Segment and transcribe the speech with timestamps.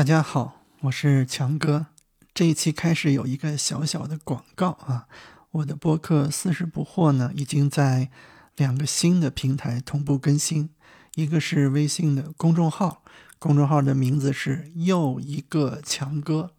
[0.00, 1.88] 大家好，我是强哥。
[2.32, 5.06] 这一期开始有一个小小的广告啊，
[5.50, 8.08] 我的播客《四十不惑》呢，已经在
[8.56, 10.70] 两个新的平台同步更新，
[11.16, 13.02] 一个是微信的公众号，
[13.38, 16.54] 公众号的名字是又一个强哥，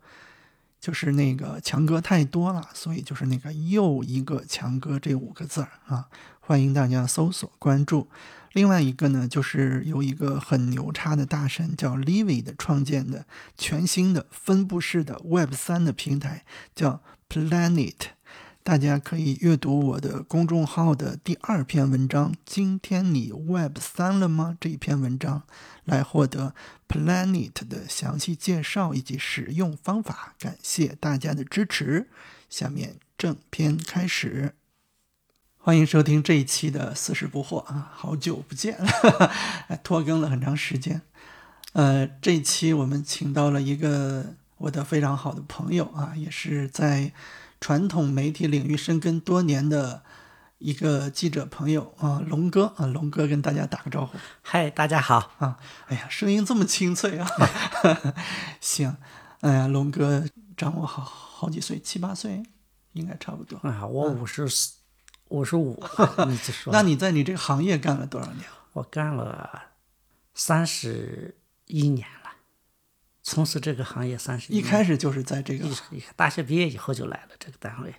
[0.79, 8.07] 就是那个强哥太多了，所以就是那个又一个强哥这五个字儿啊，欢迎大家搜索关注。
[8.53, 13.25] 另外一个呢，就是由一个很牛叉的大神叫 Livy 的创建的
[13.57, 16.43] 全新的分布式的 Web 三的平台，
[16.75, 17.95] 叫 Planet。
[18.63, 25.41] 大家可以阅读我的公众号的第二篇文章“今天你 Web 三了吗”这一篇文章，
[25.85, 26.53] 来获得
[26.87, 30.35] Planet 的详细介绍以及使用方法。
[30.37, 32.09] 感谢大家的支持。
[32.49, 34.53] 下面正片开始。
[35.63, 38.79] 欢迎收听这一期的《四十不惑》啊，好久不见，
[39.83, 41.03] 拖更了很长时间。
[41.73, 47.13] 呃，这一期我们请到了一个我的非常好的朋友啊，也是在
[47.59, 50.01] 传统媒体领域深耕多年的
[50.57, 54.17] 一个记者朋友啊，龙哥啊，龙哥跟大家打个招呼。
[54.41, 55.59] 嗨，大家好啊！
[55.89, 57.29] 哎呀，声音这么清脆啊！
[58.59, 58.97] 行，
[59.41, 60.25] 哎呀，龙哥
[60.57, 62.41] 长我好好几岁，七八岁
[62.93, 63.59] 应该差不多。
[63.59, 64.80] 啊，我五十四。
[65.31, 65.81] 五十五，
[66.27, 66.71] 你就说。
[66.71, 68.45] 那你在你这个行业干了多少年？
[68.73, 69.63] 我干了
[70.33, 72.31] 三十一年了，
[73.23, 74.53] 从事这个行业三十。
[74.53, 75.67] 一一开始就是在这个。
[76.15, 77.93] 大学毕业以后就来了这个单位，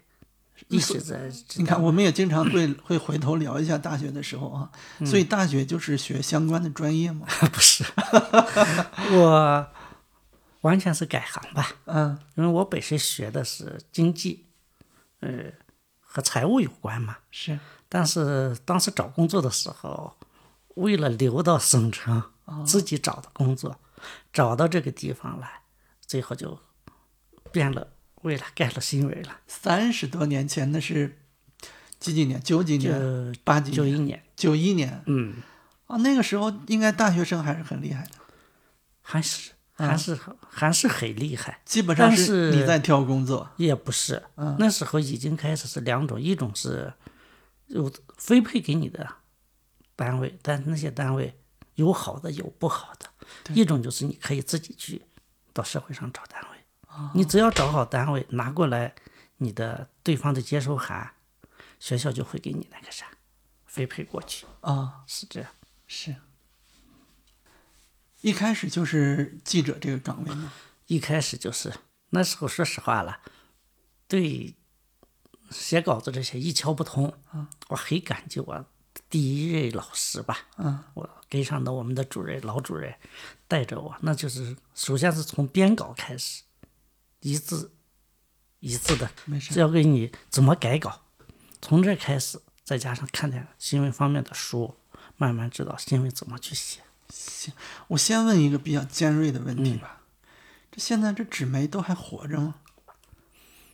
[0.69, 1.31] 一直在。
[1.57, 4.71] 你看，我们也经常会 会回头聊一下大学的时候啊，
[5.05, 7.27] 所以大学就是学相关的专业吗？
[7.53, 7.85] 不是，
[9.13, 9.67] 我
[10.63, 11.73] 完全是改行吧。
[11.85, 14.47] 嗯，因为我本身学的是经济，
[15.21, 15.29] 呃。
[16.13, 17.17] 和财务有关嘛？
[17.31, 20.15] 是，但是当时找工作的时候，
[20.75, 22.23] 为了留到省城，
[22.67, 23.81] 自己找的工作，
[24.31, 25.63] 找到这个地方来，
[26.03, 26.61] 最后就
[27.51, 29.41] 变了，为了改了新闻了。
[29.47, 31.23] 三十多年前，那是
[31.99, 32.39] 几几年？
[32.43, 33.35] 九几年？
[33.43, 33.71] 八几？
[33.71, 34.23] 九一年？
[34.37, 35.03] 九一年？
[35.07, 35.37] 嗯，
[35.87, 38.11] 啊，那个时候应该大学生还是很厉害的，
[39.01, 39.53] 还是。
[39.89, 44.23] 还是还是很厉害，基本上是你在挑工作，也不是。
[44.59, 46.93] 那时候已经开始是两种，一种是
[47.67, 49.09] 有分配给你的
[49.97, 51.39] 单位，但那些单位
[51.75, 53.09] 有好的有不好的。
[53.55, 55.03] 一种就是你可以自己去
[55.53, 56.59] 到社会上找单位，
[57.15, 58.95] 你只要找好单位拿过来
[59.39, 61.13] 你的对方的接收函，
[61.79, 63.07] 学校就会给你那个啥
[63.65, 64.47] 分配过去。
[64.61, 65.51] 啊，是这样，
[65.87, 66.15] 是。
[68.23, 70.53] 一开始就是记者这个岗位吗？
[70.87, 71.73] 一开始就是
[72.11, 73.21] 那时候，说实话了，
[74.09, 74.55] 对
[75.51, 77.13] 写稿子这些一窍不通。
[77.35, 78.65] 嗯，我很感激我
[79.11, 80.39] 第一任老师吧。
[80.57, 82.95] 嗯，我跟上的我们的主任老主任
[83.49, 86.45] 带着我，那就是首先是从编稿开始，
[87.21, 87.75] 一字
[88.61, 89.11] 一字的，
[89.51, 91.07] 教给你怎么改稿，
[91.61, 94.77] 从这开始，再加上看点新闻方面的书，
[95.17, 96.83] 慢慢知道新闻怎么去写。
[97.13, 97.53] 行，
[97.89, 100.01] 我先问一个比较尖锐的问题吧。
[100.71, 102.55] 这现在这纸媒都还活着吗？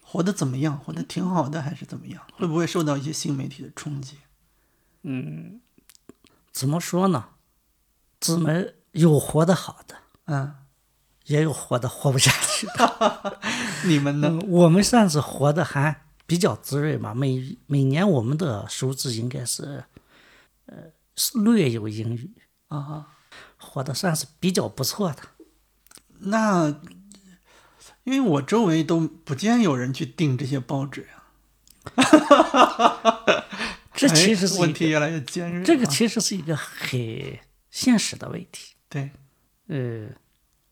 [0.03, 0.77] 活得怎么样？
[0.77, 2.27] 活得挺好的还是怎么样？
[2.33, 4.19] 会不会受到一些新媒体的冲击？
[5.03, 5.61] 嗯，
[6.51, 7.27] 怎么说呢？
[8.19, 9.95] 纸媒有活得好的，
[10.25, 10.57] 嗯，
[11.27, 13.39] 也有活的活不下去的。
[13.87, 14.37] 你们呢？
[14.49, 17.15] 我们算是活得还比较滋润吧。
[17.15, 19.85] 每每年我们的收支应该是，
[20.67, 20.77] 呃，
[21.45, 22.33] 略有盈余
[22.67, 23.15] 啊。
[23.59, 25.23] 活的算是比较不错的，
[26.21, 26.81] 那
[28.05, 31.23] 因为我周围都不见有人去订这些报纸呀，
[33.93, 35.63] 这其实是问题越来越尖锐。
[35.65, 37.39] 这个其实是一个很
[37.71, 38.77] 现实的问题。
[38.89, 39.11] 对，
[39.67, 40.09] 呃，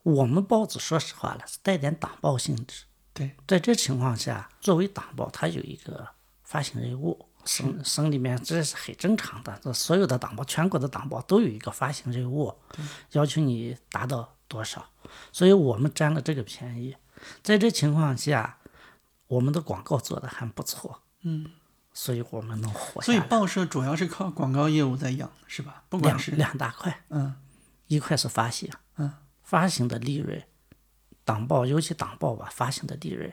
[0.02, 2.84] 我们报纸说实话了是带点党报性质。
[3.12, 6.08] 对，在这情况下，作为党报，它有一个
[6.44, 7.28] 发行任务。
[7.46, 12.54] 省省里面这是很正常的，这所有的党报，全国的党报都有一个发行任务，
[13.12, 14.84] 要求你达到多少，
[15.32, 16.96] 所以我们占了这个便宜。
[17.42, 18.58] 在这情况下，
[19.28, 21.52] 我们的广告做的还不错，嗯，
[21.94, 23.18] 所以我们能活下来。
[23.18, 25.84] 所以报社主要是靠广告业务在养，是吧？
[25.88, 27.34] 不管是两大块，嗯，
[27.86, 30.42] 一块是发行，嗯，发行的利润，
[31.24, 33.32] 党报尤其党报吧，发行的利润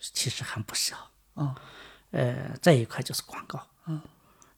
[0.00, 1.54] 其实还不小，啊。
[2.10, 3.66] 呃，再一块就是广告。
[3.86, 4.00] 嗯，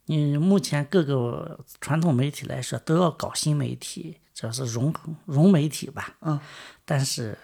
[0.04, 4.94] 你目前各个传统媒体来说都要搞新媒体，主要是融
[5.26, 6.16] 融媒体吧。
[6.20, 6.38] 嗯，
[6.84, 7.38] 但是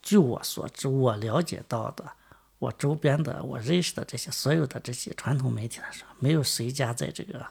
[0.00, 2.12] 据我所知，我了解到的，
[2.58, 7.46] 我周边的，我认识的这些所有的这些传统媒体来说，没有谁家在这个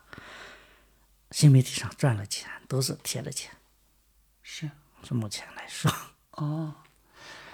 [1.32, 3.52] 新媒体上赚了钱，都是贴了钱。
[4.42, 4.70] 是，
[5.04, 5.92] 是目前来说。
[6.32, 6.74] 哦，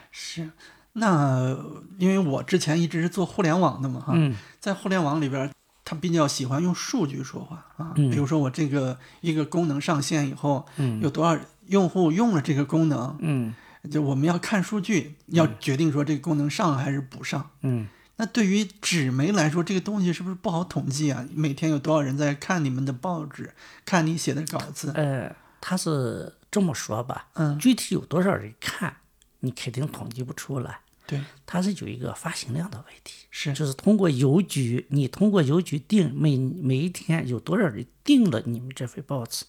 [0.09, 0.51] 是。
[0.99, 1.55] 那
[1.99, 4.13] 因为我之前一直是做互联网的嘛，哈，
[4.59, 5.51] 在互联网里边，
[5.85, 7.93] 他比较喜欢用数据说话啊。
[7.95, 10.65] 比如说我这个一个功能上线以后，
[11.01, 13.53] 有多少用户用了这个功能，嗯，
[13.91, 17.51] 就我们要看数据，要决定说这个功能上还是不上。
[17.61, 21.23] 嗯，那对于纸媒来说，这个东西是不是不好统计啊？
[21.33, 23.53] 每天有多少人在看你们的报纸，
[23.85, 24.91] 看你写的稿子？
[24.95, 28.97] 呃，他是这么说吧，嗯，具体有多少人看，
[29.41, 30.79] 你肯定统计不出来。
[31.07, 39.45] 对，它是有一个发行量的问题，是就是通过邮局，你通过邮局订每每一天有多少人订了你们这份报纸，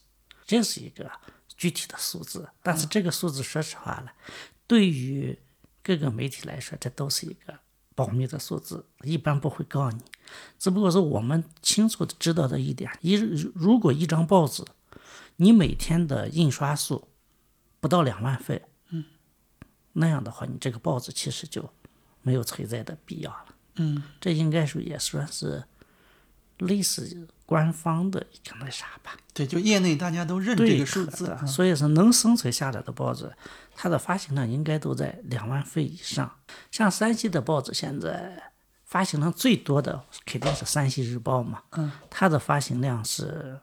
[0.47, 1.11] 这是一个
[1.57, 2.49] 具体的数字。
[2.63, 4.13] 但是这个数字说实话了，
[4.69, 5.37] 对于
[5.83, 7.59] 各个媒体来说，这都是一个
[7.97, 10.01] 保密的数字，一般不会告你。
[10.61, 14.65] 只不过是我们清楚的知道的一点：一如果一张报纸，
[15.35, 17.09] 你每天的印刷数
[17.81, 18.63] 不到两万份。
[19.99, 21.69] 那样的话，你这个报纸其实就
[22.23, 23.47] 没有存在的必要了。
[23.77, 25.65] 嗯，这应该说也算是
[26.59, 29.17] 类似官方的一个那啥吧。
[29.33, 33.33] 对，就业内大家都认这个数字的，所以说能生存下来的报纸，
[33.75, 36.39] 它的发行量应该都在两万份以上。
[36.71, 38.53] 像山西的报纸，现在
[38.85, 41.63] 发行量最多的肯定是《山西日报》嘛。
[41.73, 43.61] 嗯，它的发行量是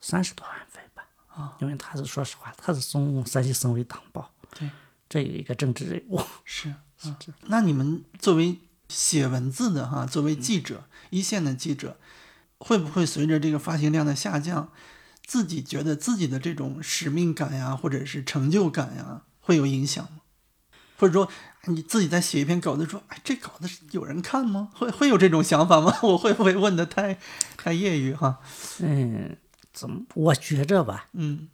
[0.00, 1.08] 三十多万份吧。
[1.34, 4.30] 啊，因为它是说实话，它是中共山西省委党报。
[4.56, 4.70] 对。
[5.08, 6.70] 这有一个政治任务，是
[7.02, 7.18] 啊。
[7.46, 8.58] 那你们作为
[8.88, 11.98] 写文字的哈，作为记者，一线的记者，
[12.58, 14.72] 会不会随着这个发行量的下降，
[15.24, 20.20] 自己觉得自己的这种使命感呀，或者是成就感呀，会有影响吗？
[20.98, 21.30] 或者说
[21.66, 24.70] 你自己在写一篇稿子，说哎，这稿子有人看吗？
[24.74, 25.96] 会会有这种想法吗？
[26.02, 27.18] 我会不会问的太
[27.56, 28.40] 太业余哈？
[28.80, 29.36] 嗯，
[29.72, 30.04] 怎么？
[30.14, 31.48] 我觉着吧，嗯，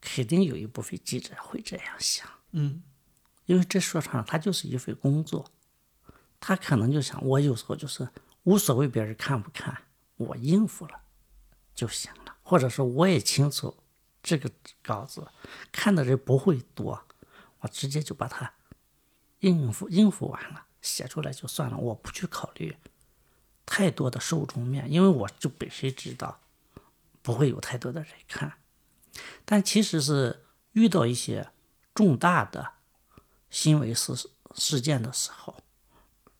[0.00, 2.28] 肯定有一部分记者会这样想。
[2.52, 2.82] 嗯，
[3.44, 5.50] 因为这说穿了，他就是一份工作，
[6.40, 8.08] 他可能就想，我有时候就是
[8.44, 9.82] 无所谓别人看不看，
[10.16, 11.02] 我应付了
[11.74, 13.76] 就行了，或者说我也清楚
[14.22, 14.50] 这个
[14.82, 15.28] 稿子
[15.70, 17.06] 看的人不会多，
[17.60, 18.54] 我直接就把它
[19.40, 22.76] 应付应付完了，写出来就算了，我不去考虑
[23.66, 26.40] 太多的受众面，因为我就本身知道
[27.20, 28.54] 不会有太多的人看，
[29.44, 31.50] 但其实是遇到一些。
[31.98, 32.74] 重大的
[33.50, 35.56] 新闻事事件的时候，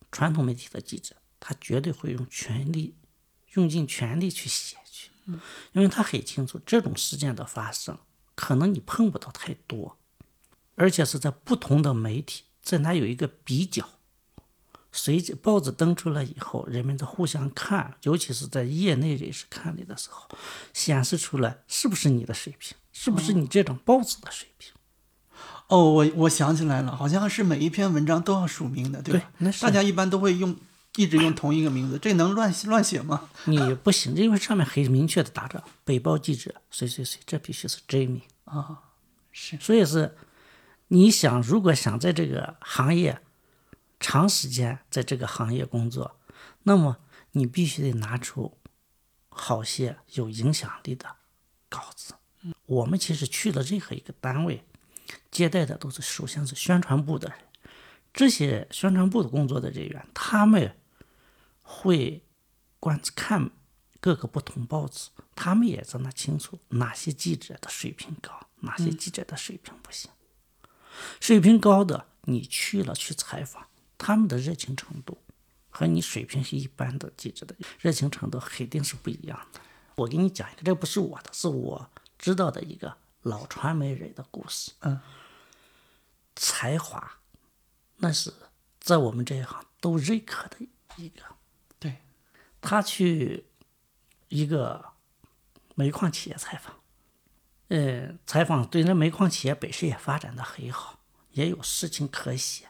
[0.09, 2.95] 传统媒体的记者他绝对会用全力、
[3.55, 5.11] 用尽全力去写去，
[5.73, 7.97] 因为他很清楚这种事件的发生，
[8.35, 9.97] 可能你碰不到太多，
[10.75, 13.85] 而且是在不同的媒体，在那有一个比较，
[14.93, 20.29] 随着报纸登出来以后，人们在互相看，尤其是在业内人士看你的时候，
[20.71, 24.71] 显示出来是不是你的水平，是不是你这种报纸的水平。
[25.69, 29.31] 哦，我我想起来了，好像是每一篇文章都要署名的，对吧？
[29.61, 30.55] 大家一般都会用
[30.95, 33.29] 一直用同一个名字，这能乱乱写吗？
[33.45, 38.79] 你不行，因为上面很明确的打着“北报记者谁谁谁”，这必须是真名啊。
[39.31, 40.17] 是，所以是，
[40.87, 43.21] 你想如果想在这个行业
[43.99, 46.15] 长时间在这个行业工作，
[46.63, 46.97] 那么
[47.33, 48.57] 你必须得拿出
[49.29, 51.05] 好些有影响力的
[51.69, 52.15] 稿子。
[52.65, 54.63] 我们其实去了任何一个单位。
[55.31, 57.37] 接待的都是首先是宣传部的人，
[58.13, 60.75] 这些宣传部的工作的人员，他们
[61.61, 62.23] 会
[62.79, 63.51] 观看
[63.99, 70.09] 各个不同报纸，他们也在那清楚哪些记者的水平高，哪些记者的水平不行。
[71.19, 73.67] 水平高的，你去了去采访，
[73.97, 75.17] 他们的热情程度
[75.69, 79.61] 和你水平是一般的记者的热情程度肯定是不一样的。
[79.95, 82.97] 我给你讲一个，这不是我的，是我知道的一个。
[83.21, 84.99] 老传媒人的故事，嗯，
[86.35, 87.19] 才华，
[87.97, 88.33] 那是
[88.79, 90.57] 在我们这一行都认可的
[90.95, 91.21] 一个。
[91.77, 92.01] 对，
[92.61, 93.45] 他去
[94.29, 94.93] 一个
[95.75, 96.75] 煤矿企业采访，
[97.67, 100.99] 呃，采访对那煤矿企业本身也发展的很好，
[101.31, 102.69] 也有事情可写，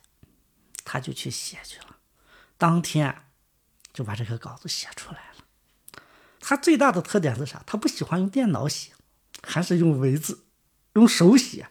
[0.83, 1.97] 他就去写去了，
[2.57, 3.27] 当天
[3.93, 6.03] 就把这个稿子写出来了。
[6.39, 7.61] 他最大的特点是啥？
[7.67, 8.93] 他不喜欢用电脑写。
[9.41, 10.45] 还是用文字，
[10.93, 11.67] 用手写，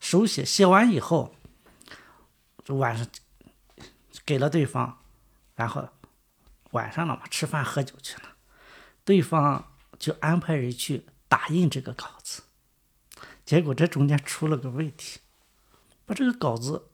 [0.00, 1.34] 手写写完以后，
[2.64, 3.06] 就晚上
[4.24, 4.98] 给了对方，
[5.54, 5.88] 然后
[6.70, 8.36] 晚上了嘛，吃饭喝酒去了，
[9.04, 12.42] 对方就安排人去打印这个稿子，
[13.44, 15.20] 结果这中间出了个问题，
[16.06, 16.90] 把这个稿子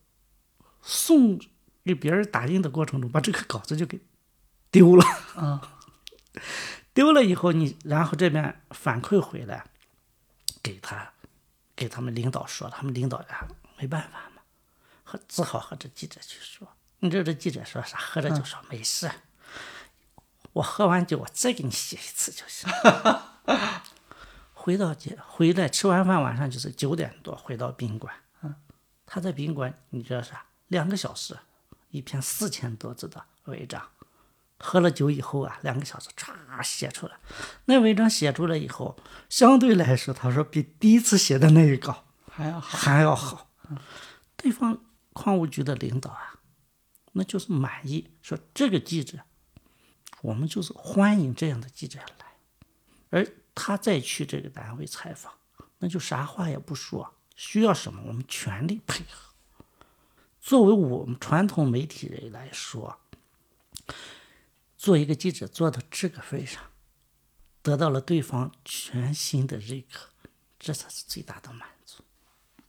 [0.83, 1.39] 送
[1.85, 4.01] 给别人打印的过程中，把这个稿子就给
[4.71, 5.05] 丢了
[5.35, 5.77] 啊。
[6.93, 9.68] 丢了以后，你然后这边反馈回来，
[10.63, 11.13] 给他，
[11.75, 13.47] 给他们领导说了，他们领导呀，
[13.77, 14.43] 没办法嘛，
[15.05, 16.69] 和只好和这记者去说。
[17.01, 17.97] 你知道这记者说啥？
[17.99, 19.11] 喝着就说没事，
[20.53, 22.69] 我喝完酒我再给你写一次就行。
[24.53, 28.15] 回到家回来吃完饭，晚上就是九点多回到宾馆。
[29.07, 30.45] 他在宾馆，你知道啥？
[30.67, 31.39] 两个小时，
[31.91, 33.89] 一篇四千多字的文章。
[34.59, 37.17] 喝了酒以后啊，两个小时唰写出来。
[37.67, 38.97] 那文章写出来以后，
[39.29, 42.79] 相对来说，他说比第一次写的那一稿还要好。
[42.79, 43.51] 还要好。
[44.37, 44.81] 对方
[45.13, 46.41] 矿务局的领导啊，
[47.13, 49.19] 那就是满意，说这个记者，
[50.23, 52.27] 我们就是欢迎这样的记者来。
[53.11, 55.33] 而他再去这个单位采访，
[55.79, 59.35] 那就啥话也不说，需要什么我们全力配合。
[60.41, 63.01] 作为我们传统媒体人来说，
[64.79, 66.63] 做一个记者做到这个份上，
[67.63, 70.11] 得到了对方全心的认可，
[70.59, 72.05] 这才是最大的满足。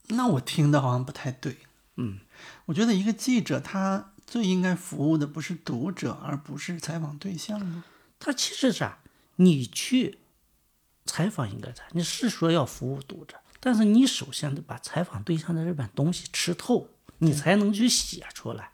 [0.08, 1.60] 那我听的好像不太对。
[1.98, 2.22] 嗯，
[2.66, 7.86] 我觉得一个记者他最应该服务的不是读者，而不是采访对象吗？
[8.18, 9.00] 他其实是啊，
[9.36, 10.18] 你去
[11.06, 11.84] 采访应该啥？
[11.92, 16.90] 你是说要服务读者，但是你首先得把采访对象的这本东西吃透，
[17.20, 18.72] 你才能去写出来。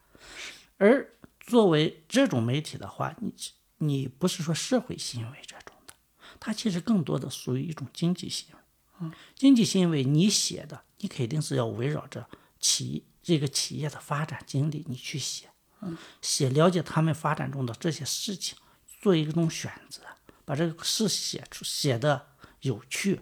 [0.78, 1.15] 而
[1.46, 3.34] 作为这种媒体的话，你
[3.78, 5.94] 你不是说社会新闻这种的，
[6.40, 9.12] 它其实更多的属于一种经济新闻。
[9.36, 12.28] 经济新闻你写的，你肯定是要围绕着
[12.60, 15.50] 企这个企业的发展经历你去写，
[16.22, 18.58] 写了解他们发展中的这些事情，
[19.02, 20.02] 做一种选择，
[20.46, 22.28] 把这个事写出写的
[22.62, 23.22] 有趣。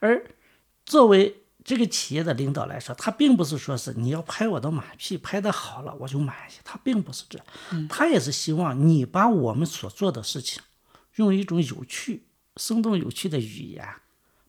[0.00, 0.34] 而
[0.84, 7.38] 作为这个企业的领导来说，他并不是说是你要拍我的马屁，拍的好了我就满意，他并不是这，
[7.88, 10.60] 他也是希望你把我们所做的事情，
[11.16, 12.24] 用一种有趣、
[12.56, 13.88] 生动有趣的语言，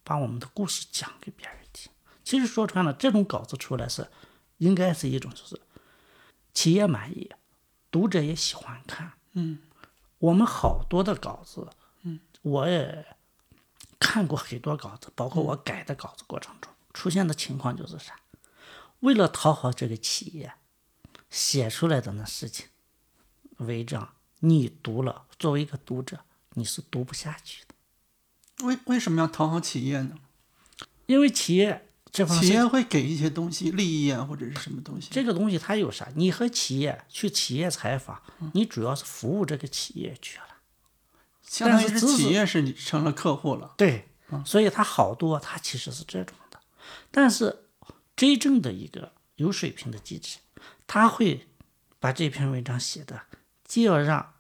[0.04, 1.92] 把我们的故事讲给别人听。
[2.24, 4.08] 其实说穿了，这种稿子出来是，
[4.58, 5.62] 应该是一种就是，
[6.54, 7.32] 企业满意，
[7.92, 9.14] 读者也喜欢看。
[9.34, 9.60] 嗯，
[10.18, 11.68] 我们好多的稿子，
[12.02, 13.06] 嗯，我也
[14.00, 16.73] 看过很多稿子，包括我改的稿子过程中。
[16.94, 18.16] 出现的情况就是啥？
[19.00, 20.54] 为了讨好这个企业，
[21.30, 22.68] 写出来的那事情，
[23.58, 26.22] 违章，你读了，作为一个读者，
[26.54, 28.66] 你是读不下去的。
[28.66, 30.16] 为为什么要讨好企业呢？
[31.08, 35.10] 因为企业这方企业会给一些东西，利益啊，或者是什么东西？
[35.12, 36.08] 这个东西它有啥？
[36.16, 38.22] 你和企业去企业采访，
[38.54, 40.46] 你主要是服务这个企业去了，
[41.42, 43.74] 相当于是企业是你成了客户了。
[43.76, 44.08] 对，
[44.46, 46.43] 所以它好多，它其实是这种的。
[47.12, 47.66] 但是
[48.16, 50.40] 真正的一个有水平的记者，
[50.86, 51.48] 他会
[52.00, 53.26] 把这篇文章写的
[53.64, 54.36] 既要让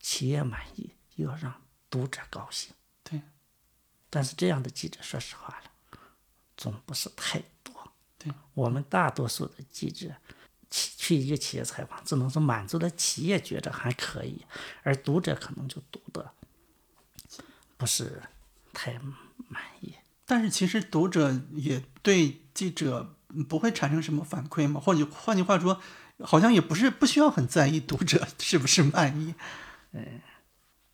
[0.00, 2.72] 企业满意，又要让读者高兴。
[3.02, 3.20] 对，
[4.10, 5.98] 但是这样的记者，说实话了，
[6.56, 7.92] 总不是太多。
[8.18, 10.14] 对，我们大多数的记者
[10.70, 14.46] 去去一个企业采访，只能说满足了企业觉得还可以，
[14.82, 16.32] 而读者可能就读的
[17.76, 18.22] 不是
[18.72, 18.98] 太
[19.48, 19.94] 满意。
[20.26, 23.16] 但是其实读者也对记者
[23.48, 25.80] 不会产生什么反馈嘛，或者换句话说，
[26.20, 29.34] 好像也不是不需要很在意读者 是不是满意。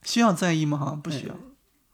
[0.02, 0.78] 需要在意吗？
[0.78, 1.36] 好像不需要。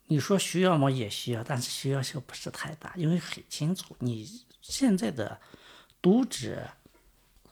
[0.06, 0.90] 你说需要吗？
[0.90, 5.40] 也需要，但是需要性不是太大，因为很清楚，你现在的
[6.00, 6.70] 读者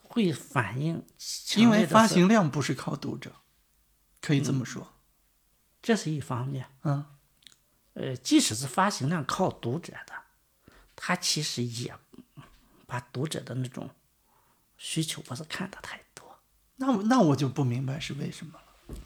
[0.03, 1.03] 会反映
[1.57, 3.33] 因为发行量不是靠读者，
[4.21, 4.93] 可以这么说。
[5.81, 6.67] 这是一方面。
[6.85, 7.05] 嗯，
[7.95, 10.15] 呃，即使是发行量靠读者的，
[10.97, 11.95] 他其实也
[12.87, 13.91] 把读者的那种
[14.79, 16.39] 需求不是看得太多。
[16.77, 18.97] 那我那我就不明白是为什么了。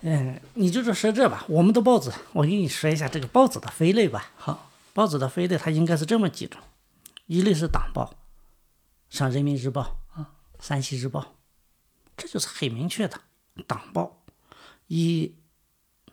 [0.00, 4.32] 嗯，你就说说这吧，我们的报纸，我给你说一下这个报纸的分类吧。
[4.36, 6.60] 好，报纸的分类它应该是这么几种，
[7.26, 8.16] 一类是党报，
[9.08, 10.32] 像《人民日报》啊，
[10.66, 11.20] 《山西日报》，
[12.16, 13.20] 这就是很明确的
[13.66, 14.24] 党报，
[14.88, 15.36] 以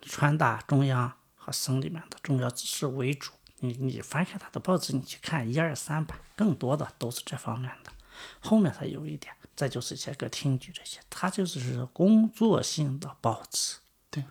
[0.03, 1.17] 传达中央
[1.50, 3.32] 和省里面的重要指示为主。
[3.62, 7.91] 你你翻开他的报纸，你去看一二三版，更多的都是这方面的。
[8.39, 13.77] 后面才有一点，再就是一些个听剧这些，它就是工作性的报纸。
[14.12, 14.24] 对，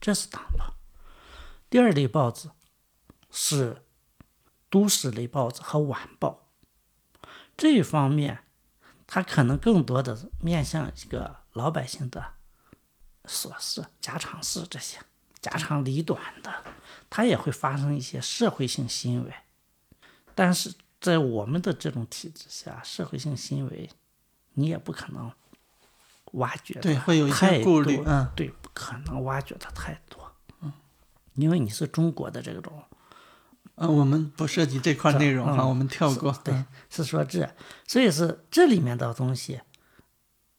[0.00, 0.74] 这是党报。
[1.70, 2.50] 第二类报纸
[3.30, 3.84] 是
[4.68, 6.48] 都市类报纸和晚报，
[7.56, 8.44] 这一方面，
[9.06, 12.34] 它可能更多的面向一个老百姓的
[13.24, 14.98] 琐事、家常事这些
[15.50, 16.52] 家长里短的，
[17.08, 19.32] 它也会发生一些社会性行为。
[20.34, 23.88] 但是在我们的这种体制下，社会性行为
[24.54, 25.30] 你也不可能
[26.32, 30.72] 挖掘的对会有一些太顾虑多嗯对，不可能挖掘的太多，嗯，
[31.34, 32.82] 因为你是中国的这种
[33.76, 36.32] 嗯，我们不涉及这块内容哈，嗯我们跳过。
[36.42, 37.54] 对嗯，是说这，
[37.86, 39.60] 所以是这里面的东西，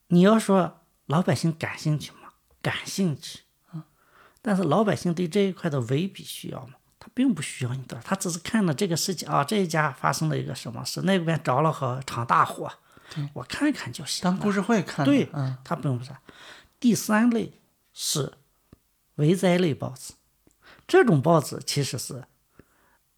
[0.07, 2.29] 你要说老百姓感兴趣吗？
[2.61, 3.41] 感兴趣，
[4.47, 6.75] 但是老百姓对这一块的未必需要嘛？
[6.97, 12.71] 他并不需要你的，他只是看了这个事情啊，这一家发生了一个什么事，那边着了个场大火，
[13.33, 14.31] 我看看就行了。
[14.31, 15.05] 当故事会看。
[15.05, 16.15] 对嗯，他并不是。
[16.79, 17.59] 第三类
[17.91, 18.37] 是
[19.15, 20.13] 维灾类报纸，
[20.87, 22.23] 这种报纸其实是，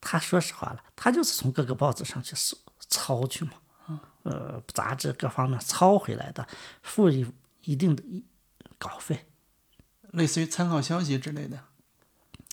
[0.02, 2.58] 他说实话了，他就是从各个报纸上去搜
[2.90, 3.52] 抄去嘛，
[4.24, 6.48] 呃，杂志各方面抄回来的，
[6.82, 7.32] 付一
[7.62, 8.26] 一定的一
[8.80, 9.28] 稿费。
[10.12, 11.60] 类似于参考消息之类的。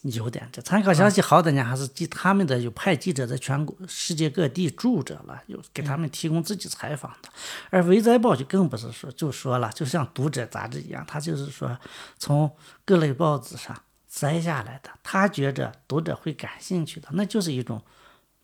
[0.02, 7.28] 有点这参考消息，好歹呢还是记他们的有派记者在全国世界各地住着了，有给他们提供自己采访的。
[7.70, 11.76] 而《维载报》就更不是说就说了，就像《读者》杂志一样，他就是说
[12.18, 17.82] 从各类报纸上摘下来的，他觉着读者会感兴趣的，那就是一种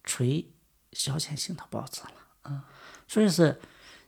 [0.03, 0.45] 纯
[0.93, 2.15] 消遣性的报纸了。
[2.45, 2.61] 嗯，
[3.07, 3.61] 所以是，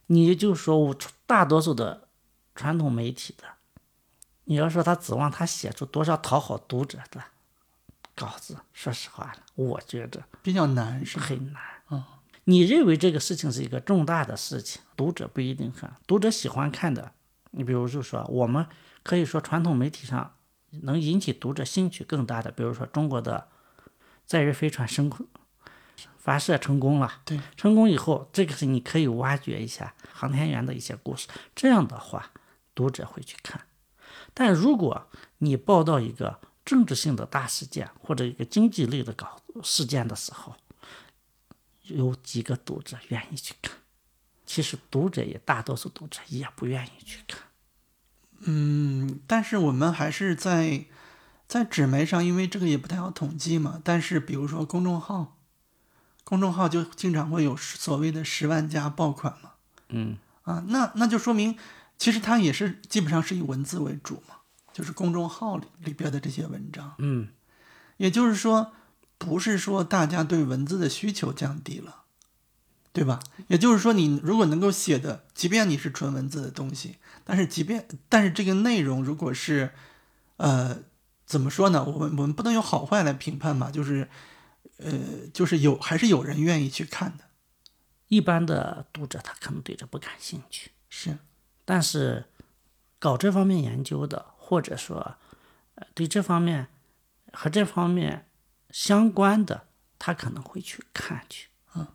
[0.06, 2.08] 你就说我大多数的
[2.56, 3.44] 传统媒体的，
[4.44, 7.22] 你要说他指望他写出多少讨好读者的。
[8.16, 11.18] 稿子，说实话了，我觉得比较难是？
[11.18, 11.62] 很难。
[11.90, 12.04] 嗯
[12.44, 17.12] 你认为这个事情是一个重大的事情，读者不一定看，读者喜欢看的。
[17.52, 18.66] 你比如就说，我们
[19.02, 20.34] 可以说传统媒体上
[20.82, 23.48] 能引起读者兴趣更大的，比如说中国的
[24.26, 25.26] 载人飞船升空
[26.18, 32.30] 发射成功了，对，成功以后，这个是你可以挖掘一下航天员的一些故事，这样的话，
[32.74, 33.62] 读者会去看。
[34.34, 35.06] 但如果
[35.38, 40.56] 你报道一个政治性的大事件或者一个经济类的搞事件的时候，
[41.82, 43.72] 有几个读者愿意去看？
[44.44, 47.40] 其实读者也大多数读者也不愿意去看。
[48.40, 50.84] 嗯，但是我们还是在
[51.46, 53.80] 在纸媒上，因为这个也不太好统计嘛。
[53.82, 55.36] 但是比如说公众号，
[56.24, 59.52] 公众号就经常会有所谓的十万加爆款嘛。
[59.88, 61.56] 嗯啊，那那就说明
[61.98, 64.36] 其实它也是基本上是以文字为主嘛，
[64.72, 66.94] 就是公众号里里边的这些文章。
[66.98, 67.28] 嗯，
[67.96, 68.72] 也就是说，
[69.16, 72.02] 不是说大家对文字的需求降低了，
[72.92, 73.20] 对吧？
[73.48, 79.72] 也就是说，你如果能够写的，即便你是纯文字的东西，但是即便但是这个内容如果是，
[80.36, 80.82] 呃，
[81.24, 81.84] 怎么说呢？
[81.84, 84.08] 我们我们不能用好坏来评判吧，就是，
[84.78, 84.92] 呃，
[85.32, 87.24] 就是有还是有人愿意去看的，
[88.08, 91.18] 一般的读者他可能对这不感兴趣，是
[91.64, 92.26] 但是
[92.98, 95.16] 搞这方面研究的，或者说
[95.74, 96.68] 呃对这方面
[97.32, 98.28] 和这方面
[98.70, 99.66] 相关的，
[99.98, 101.48] 他可能会去看去。
[101.74, 101.86] 嗯，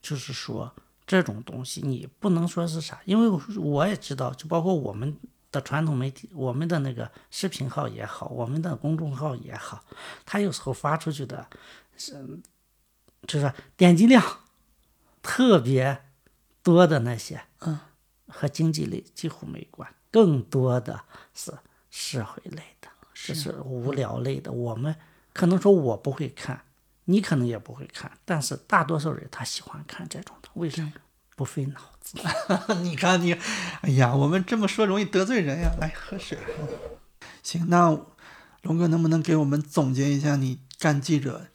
[0.00, 0.74] 就是说
[1.06, 5.18] 这种东西你不能说是啥，因为我也知道，就包括我们
[5.50, 9.84] 的传统媒体，我们的那个视频号也好，我们的公众号也好，
[10.24, 11.48] 它有时候发出去的
[11.96, 12.40] 是
[13.26, 14.24] 就是点击量
[15.22, 16.04] 特别
[16.62, 17.78] 多的那些，嗯，
[18.30, 21.52] 和经济类几乎没关，更多的是
[21.90, 24.52] 社会类的，就是无聊类的。
[24.52, 24.96] 我们
[25.32, 26.64] 可能说我不会看，
[27.04, 30.90] 你可能也不会看，但是大多数人他喜欢看这种的，为啥？
[31.36, 32.18] 不费脑子。
[32.82, 33.32] 你看你，
[33.80, 35.72] 哎呀，我们这么说容易得罪人呀。
[35.80, 36.38] 来喝水。
[37.42, 37.98] 行，那
[38.62, 41.46] 龙哥能不能给我们总结一下你干记者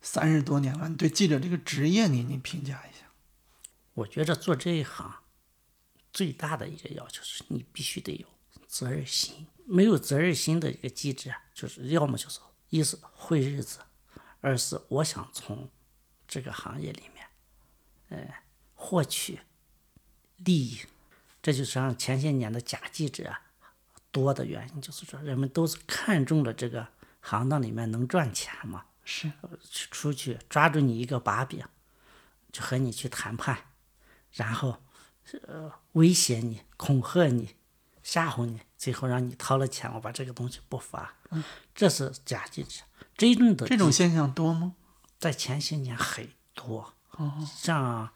[0.00, 3.04] 三十多年了，你对记者这个职业你你评价一下？
[3.92, 5.16] 我觉着做这一行
[6.16, 8.26] 最大的一个要求是你必须得有
[8.66, 13.80] 责任心，没有责任心的一个记者，就是要么就是一是混日子，
[14.40, 15.70] 二是我想从
[16.26, 17.28] 这个行业里面，
[18.08, 18.34] 呃，
[18.74, 19.40] 获取
[20.38, 20.80] 利益，
[21.42, 23.36] 这就是让前些年的假记者
[24.10, 26.88] 多的原因，就是说人们都是看中了这个
[27.20, 29.30] 行当里面能赚钱嘛，是。
[29.70, 31.62] 去出去抓住你一个把柄，
[32.50, 33.58] 就和你去谈判，
[34.32, 34.82] 然后
[35.42, 37.54] 呃威胁你、恐吓你、
[38.02, 41.14] 吓唬你，最后让你掏了钱，我把这个东西不发，
[41.74, 42.82] 这是假记者。
[43.16, 44.74] 真正的这种现象多吗？
[45.18, 46.94] 在前些年很多，
[47.56, 48.10] 像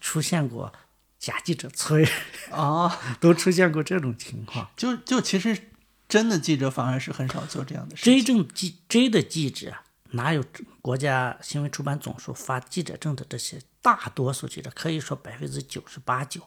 [0.00, 0.72] 出现过
[1.16, 2.10] 假记者村儿，
[2.50, 4.68] 啊， 都出现过这种情况。
[4.76, 5.70] 就就其实
[6.08, 8.24] 真的记者反而是很少做这样的事情。
[8.24, 9.76] 真正记真的记者，
[10.10, 10.44] 哪有
[10.82, 13.60] 国家新闻出版总署发记者证的这些？
[13.80, 16.40] 大多数记者可以说百分之九十八九，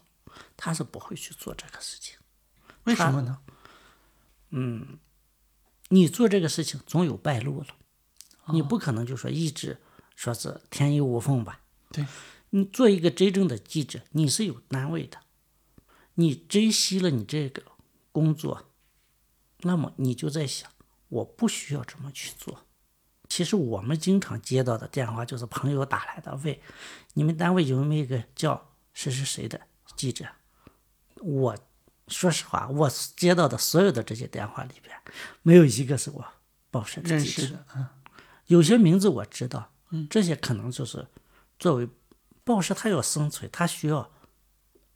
[0.58, 2.17] 他是不会去做这个事情。
[2.84, 3.39] 为什么呢？
[4.52, 4.99] 嗯
[5.89, 7.67] 你做这个事情总有败露了，
[8.54, 9.82] 你不可能就说一直
[10.15, 11.62] 说是天衣无缝吧？
[11.91, 12.06] 对，
[12.52, 15.19] 你做一个真正的记者，你是有单位的，
[16.15, 17.63] 你珍惜了你这个
[18.12, 18.71] 工作，
[19.62, 20.71] 那么你就在想，
[21.08, 22.65] 我不需要这么去做，
[23.28, 26.60] 其实我们经常接到的电话就是朋友打来的，问
[27.13, 29.62] 你们单位有没有一个叫谁谁谁的
[29.99, 30.25] 记者？
[31.17, 31.57] 我
[32.07, 34.95] 说实话，我接到的所有的这些电话里边，
[35.41, 36.25] 没有一个是我
[36.71, 37.65] 报社的记者。
[37.75, 37.85] 嗯
[38.45, 39.71] 有些名字我知道，
[40.09, 41.05] 这些可能就是
[41.59, 41.88] 作为
[42.43, 44.09] 报社，它要生存，它需要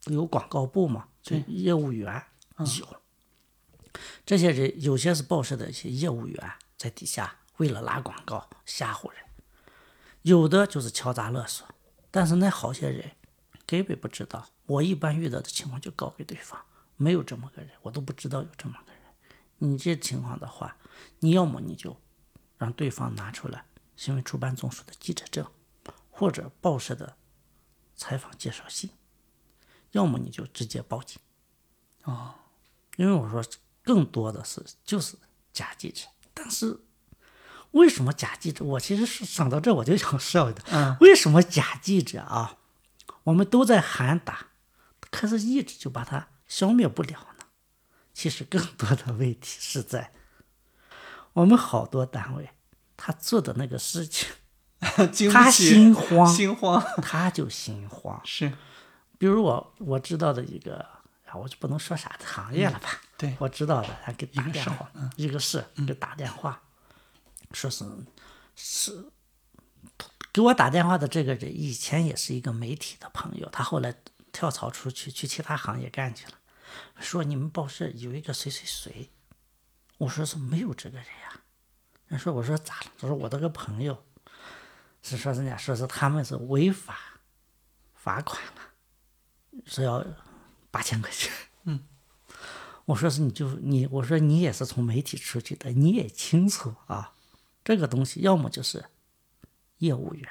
[0.06, 2.24] 有广告部嘛，就业务员
[2.58, 3.02] 有。
[4.26, 9.20] 这些人有些是报社的一些业务员，在底下为了拉广告吓唬人，
[10.24, 11.68] 有的就是敲诈勒索，
[12.10, 13.12] 但是那好些人
[13.68, 14.50] 根本不知道。
[14.65, 16.60] 我一般遇到的情况就告给对方，
[16.95, 19.02] 没有这么个人，我都不知道有这么个人。
[19.58, 20.78] 你这情况的话，
[21.19, 21.97] 你要么你就
[22.58, 25.45] 让对方拿出来新闻出版总署的记者证，
[26.10, 27.15] 或者报社的
[27.95, 28.89] 采访介绍信，
[29.91, 31.19] 要么你就直接报警。
[32.04, 32.36] 哦，
[32.97, 33.43] 因为我说
[33.84, 35.17] 更多的是就是
[35.52, 36.80] 假记者，但是
[37.71, 38.63] 为什么假记者？
[38.65, 40.63] 我其实是想到这我就想笑的。
[40.71, 42.58] 嗯，为什么假记者啊？
[43.26, 44.47] 我们都在喊打，
[45.13, 47.45] 可是一直就把它消灭不了呢？
[48.13, 50.12] 其实更多的问题是在
[51.34, 52.49] 我们好多单位
[52.97, 54.30] 他做的那个事情，
[55.32, 58.19] 他心慌，心慌他就心慌。
[58.26, 58.52] 是
[59.17, 60.78] 比如我我知道的一个，
[61.26, 63.02] 啊，我就不能说啥的行业了吧？
[63.17, 66.62] 对我知道的，他给打电话，一个事给打电话，
[67.52, 67.86] 说是
[68.56, 69.06] 是
[70.32, 73.95] 给我打电话的这个人以前也是一个媒体的朋友，他后来
[74.34, 76.34] 跳槽出去去其他行业干去了，
[77.00, 79.12] 说你们报社有一个谁谁谁，
[80.00, 81.41] 我说是没有这个人呀、
[82.08, 82.91] 人说我说咋了？
[83.00, 84.04] 他说我的个朋友
[85.02, 87.22] 是说人家说是他们是违法
[87.93, 88.62] 罚款了，
[89.65, 90.04] 说要
[90.72, 91.32] 八千块钱。
[91.65, 91.86] 嗯，
[92.86, 97.13] 我说是你就你，我说你也是从媒体出去的，你也清楚啊，
[97.63, 98.84] 这个东西要么就是
[99.78, 100.30] 业务员，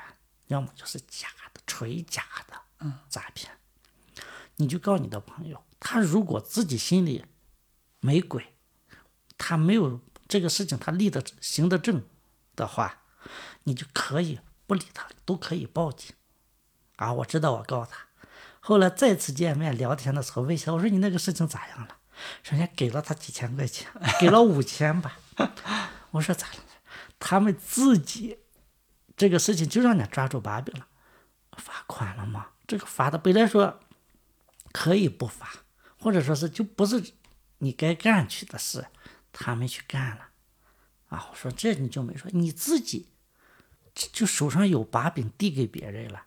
[0.49, 3.51] 要么就是假的，纯假的，嗯，诈骗。
[4.57, 7.25] 你就告你的朋友，他如果自己心里
[8.01, 8.55] 没鬼，
[9.39, 12.03] 他没有这个事情，他立的行得正
[12.55, 13.03] 的话，
[13.65, 16.15] 你就可以不理他，都可以报警。
[16.97, 18.07] 啊，我知道，我告他。
[18.61, 21.97] 后来再次见面聊天的时候，问一下，我说你那个事情咋样了？
[22.45, 25.19] 人家给了他几千块钱，给了五千吧。
[26.13, 26.55] 我说咋了？
[27.19, 28.39] 他们自己
[29.17, 30.87] 这个事情就让人家抓住把柄了，
[31.57, 32.49] 罚款了吗？
[32.67, 33.81] 这个罚的本来说
[34.73, 35.65] 可以不罚，
[35.99, 37.13] 或者说是就不是
[37.59, 38.87] 你该干去的事，
[39.33, 40.29] 他们去干了。
[41.09, 43.07] 啊，我说这你就没说，你自己
[43.95, 46.25] 就手上有把柄递给别人了，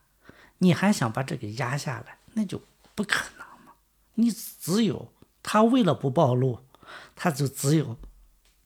[0.60, 2.62] 你还想把这个压下来，那就
[2.94, 3.74] 不可能嘛。
[4.14, 6.64] 你只有他为了不暴露，
[7.16, 7.98] 他就只有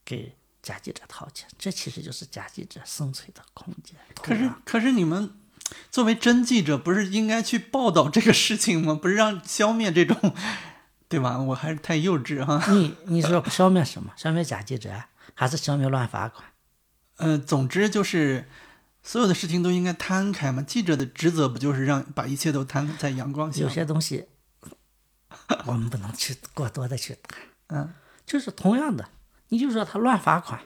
[0.03, 3.97] 给假记者掏钱，这其实就是假记者生存的空间。
[4.15, 5.33] 可是可是你们
[5.91, 8.93] 作为真记者，不是应该去报道这个事情吗？
[9.01, 10.35] 不是让消灭这种，
[11.07, 11.39] 对吧？
[11.39, 12.61] 我还是太幼稚哈。
[12.73, 14.13] 你你说消灭什么？
[14.15, 14.91] 消灭假记者，
[15.33, 16.45] 还是消灭乱罚款？
[17.17, 18.47] 呃，总之就是
[19.03, 20.61] 所有的事情都应该摊开嘛。
[20.61, 23.69] 记者的职责不就是让把一切都摊在阳光下有？
[23.69, 24.25] 些东西
[25.65, 27.39] 我们不能去过多的去谈。
[27.67, 27.93] 嗯，
[28.25, 29.09] 就是同样的，
[29.49, 30.61] 你就说他乱罚款，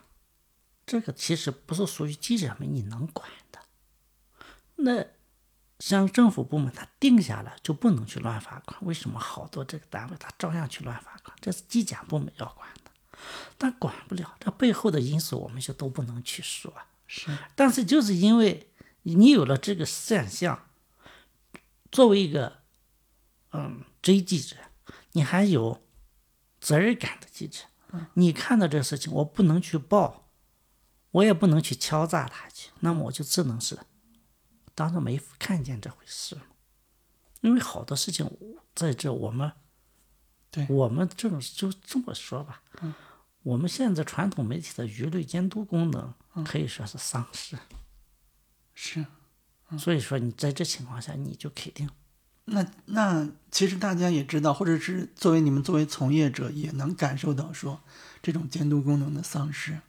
[0.86, 3.43] 这个其实不是属于记者们你能管的。
[4.76, 5.06] 那
[5.80, 11.38] 像政府部门，他定下来就不能去乱罚款，为什么好多这个单位他照样去乱罚款？
[11.42, 12.92] 这是纪检部门要管的，
[13.58, 16.74] 但管不了，这背后的因素我们就都不能去说。
[17.06, 18.72] 是但是就是因为
[19.04, 20.68] 你有了这个现象，
[21.92, 22.62] 作为一个
[23.52, 24.56] 嗯追记者，
[25.12, 25.82] 你还有
[26.60, 27.66] 责任感的记者，
[28.14, 30.30] 你看到这个事情，我不能去报，
[31.12, 33.78] 我也不能去敲诈他去，那么我就只能是
[34.76, 36.38] 当做没看见这回事。
[37.42, 38.30] 因为好多事情
[38.74, 39.52] 在这我们，
[40.50, 42.62] 对我们这种就这么说吧，
[43.42, 46.14] 我们现在传统媒体的舆论监督功能
[46.46, 47.58] 可以说是丧失。
[48.74, 49.06] 是。
[49.78, 51.90] 所以说，你在这情况下，你就肯定
[52.46, 57.82] 那那其实大家也知道，或者是作为你们作为从业者也能感受到说
[58.22, 59.80] 这种监督功能的丧失。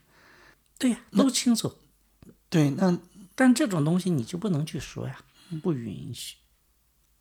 [0.79, 1.77] 对呀，都清楚。
[2.49, 2.97] 对，那
[3.35, 5.21] 但这种东西你就不能去说呀，
[5.61, 6.37] 不允许。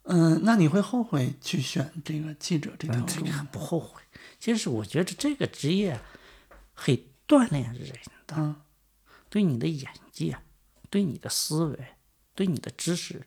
[0.05, 3.49] 嗯、那你会后悔去选这个记者这条路吗？
[3.51, 4.01] 不后悔。
[4.39, 5.99] 其实我觉得这个职业
[6.75, 6.97] 很
[7.27, 8.57] 锻炼人的，嗯
[9.31, 10.39] 对你的眼界、
[10.91, 11.97] 对你的思维、
[12.35, 13.27] 对你的知识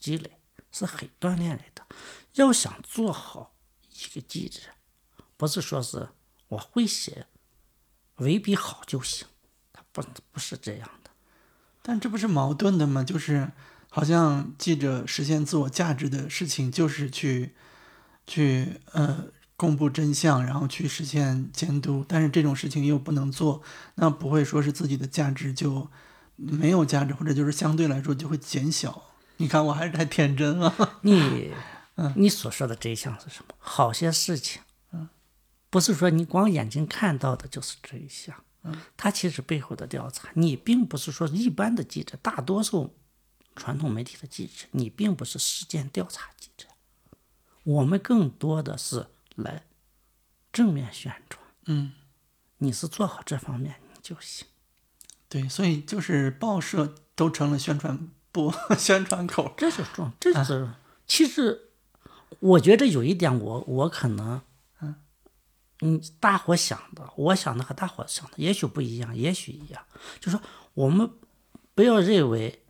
[0.00, 0.38] 积累
[0.72, 1.86] 是很锻炼人的。
[2.34, 3.54] 要想做好
[3.90, 4.60] 一个记者，
[5.36, 6.08] 不是说是
[6.48, 7.26] 我会写
[8.16, 9.28] 文笔好就行，
[9.72, 11.03] 他不不是这样的。
[11.86, 13.04] 但这不是矛盾的吗？
[13.04, 13.52] 就是
[13.90, 17.52] 好像记者实现自我价值的事情，就是去
[18.26, 22.02] 去呃公布真相，然后去实现监督。
[22.08, 23.60] 但是这种事情又不能做，
[23.96, 25.90] 那不会说是自己的价值就
[26.36, 29.10] 没有价值，或者就是相对来说就会减小。
[29.36, 30.74] 你看，我还是太天真了。
[31.02, 31.52] 你，
[31.96, 33.54] 嗯你所说的真相是什么？
[33.58, 35.10] 好些事情，嗯，
[35.68, 38.34] 不是说你光眼睛看到的就是真相。
[38.64, 42.96] 嗯，它其实背后的调查，你并不是说一般的记者，大多数
[43.54, 46.66] 传统媒体的记者，你并不是实践调查记者，
[47.62, 49.64] 我们更多的是来
[50.50, 51.44] 正面宣传。
[51.66, 51.92] 嗯，
[52.58, 54.46] 你是做好这方面你就行。
[55.28, 59.52] 对，所以就是报社都成了宣传部、 宣传口。
[59.58, 60.70] 这就是重，这是、
[61.06, 61.70] 其实
[62.40, 64.40] 我觉得有一点我，我可能。
[65.86, 69.82] 嗯，大伙想的，我想的和大伙想的也许不一样，也许一样。
[70.18, 70.40] 就说
[70.72, 71.10] 我们
[71.74, 72.64] 不要认为，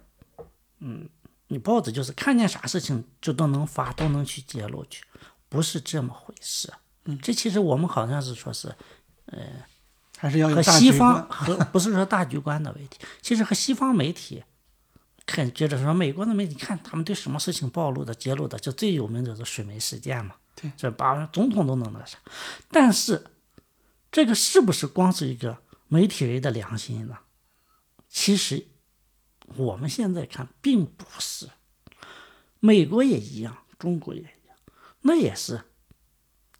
[0.81, 1.09] 嗯，
[1.47, 5.05] 你报纸就是看见啥事情就都能发，都能去揭露去，
[5.49, 6.73] 不是这么回事。
[7.05, 8.75] 嗯，这其实我们好像是说是，
[9.27, 9.39] 呃，
[10.19, 14.43] 还是要有和西方观和不是说大局观的问题，其实和西方媒体。
[15.25, 20.35] 看，觉得说美国的媒体看他们对什么事情暴露的、揭露的，就最有名的就是水门事件嘛。
[20.55, 22.19] 对，这把总统都能那啥。
[22.71, 23.27] 但是，
[24.11, 27.19] 这个是不是光是一个媒体人的良心呢？
[28.09, 28.69] 其实，
[29.57, 31.49] 我们现在看并不是。
[32.61, 34.57] 美国也一样，中国也一样，
[35.03, 35.65] 那也是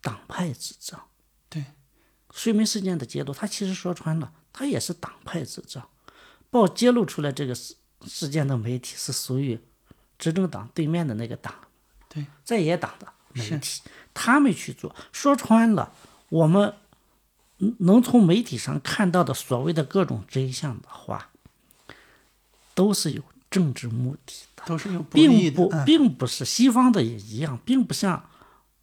[0.01, 0.99] 党派之争。
[1.49, 1.65] 对，
[2.31, 5.81] 睡眠事件的揭露，他其实说穿了，他也是党派之争。
[6.51, 9.59] 报揭露出来这个事事件的媒体是属于
[10.19, 11.53] 执政党对面的那个党，
[12.07, 13.81] 对，在野党的媒体，
[14.13, 14.95] 他们去做。
[15.11, 15.91] 说穿了，
[16.29, 16.73] 我们
[17.79, 21.29] 能从媒体上看到的所谓的各种真相的话，
[22.73, 25.05] 都是有政治目的的，都是有的。
[25.11, 28.29] 并不嗯并不是西方的也一样，并不像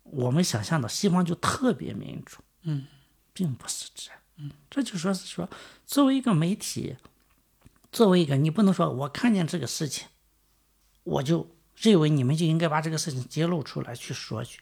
[0.05, 2.87] 我们想象的西方就特别民主，嗯，
[3.33, 5.49] 并不是这样，嗯，这就说是说，
[5.87, 6.97] 作为一个媒体，
[7.91, 10.09] 作为一个你不能说我看见这个事情，
[11.05, 11.47] 我就
[11.83, 14.61] 认为你们就应该把这个事情揭露出来去说去，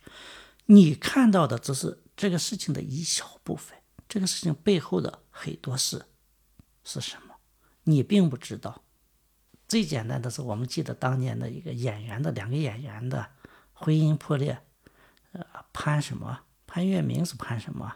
[0.67, 3.77] 你看到的只是这个事情的一小部分，
[4.09, 6.07] 这个事情背后的很多事
[6.83, 7.35] 是什么，
[7.85, 8.83] 你并不知道。
[9.69, 13.27] 最简单的是，我们记得当年的一个演员的两个演员的
[13.73, 14.59] 婚姻破裂，
[15.33, 16.41] 呃，潘什么？
[16.67, 17.93] 潘粤明是潘什么？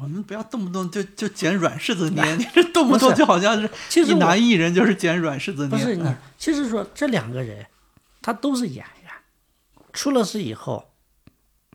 [0.00, 5.76] 我们不要动不动就就捡软柿子捏，你这动不动就好像是其实男艺人就是捡软柿子捏。
[5.76, 7.66] 不是你嗯，其实说这两个人，
[8.24, 9.12] 他都是演员，
[9.92, 10.94] 出了事以后，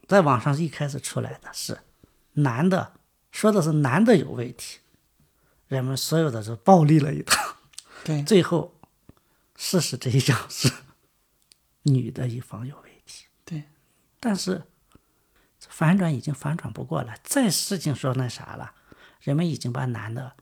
[0.08, 1.82] 在网上一开始出来的是
[2.32, 2.94] 男的，
[3.32, 4.80] 说的是男的有问题，
[5.68, 7.56] 人们所有的就暴力了一趟，
[8.04, 8.24] 对。
[8.24, 8.80] 最后
[9.58, 10.74] 事实真相是
[11.84, 13.66] 女的一方有问题，对，
[14.20, 14.64] 但是
[15.60, 18.74] 反转已经反转不过来，再事情说那啥了，
[19.22, 20.36] 人们已经把男的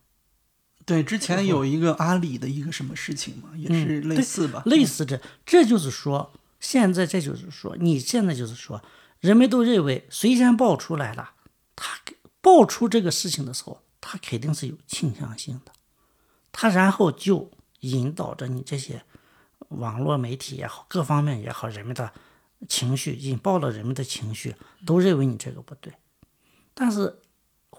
[0.88, 4.64] 对，之前有一个阿里的一个什么事情嘛，也是类似吧？
[4.66, 8.82] 嗯类似这，这就是说，现在这就是说，你现在就是说，
[9.20, 11.32] 人们都认为谁先爆出来了，
[11.76, 15.74] 他给爆出这个事情的时候，他肯定是有倾向性的，
[16.54, 19.04] 他然后就引导着你这些
[19.68, 22.14] 网络媒体也好，各方面也好，人们的
[22.70, 25.92] 情绪引爆了人们的情绪，都认为你这个不对，
[26.74, 27.20] 但是。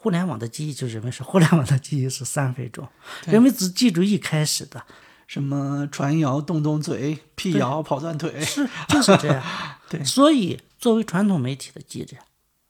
[0.01, 2.89] 互联网的记忆就认为是互联网的记忆是三分钟，
[3.27, 4.87] 人们只记住一开始的，
[5.27, 8.41] 什么传谣动动嘴，辟谣跑断腿。
[8.41, 9.43] 是就是这样。
[9.91, 12.17] 对所以作为传统媒体的记者，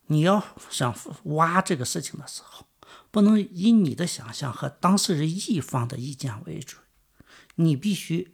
[0.07, 2.65] 你要想挖这个事情的时候，
[3.11, 6.77] 不能以你的想象和当事人一方的意见为主，
[7.55, 8.31] 你必须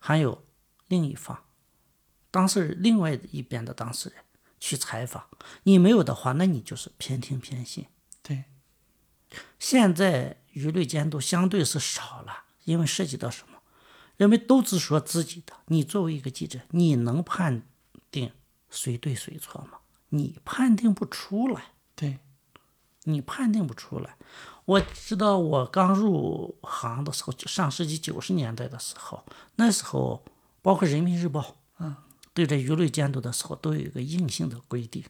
[0.00, 0.44] 还有
[0.88, 1.44] 另一方
[2.32, 4.24] 当事人另外一边的当事人
[4.58, 5.26] 去采访。
[5.62, 7.86] 你没有的话，那你就是偏听偏信。
[9.28, 13.58] 对，现在舆论监督相对是少了，因为涉及到什么？
[14.16, 15.52] 人们都只说自己的。
[15.66, 17.62] 你作为一个记者，你能判
[18.10, 18.32] 定
[18.68, 19.78] 谁对谁错吗？
[20.08, 22.18] 你判定不出来，对，
[23.04, 24.16] 你判定不出来。
[24.64, 29.24] 我知道我刚入行的时候，就上世纪九十年代的时候，
[29.56, 30.24] 那时候
[30.62, 31.40] 包括《人民日报》，
[31.78, 31.94] 嗯，
[32.34, 35.04] 对这舆论监督的时候都有一个硬性的规定，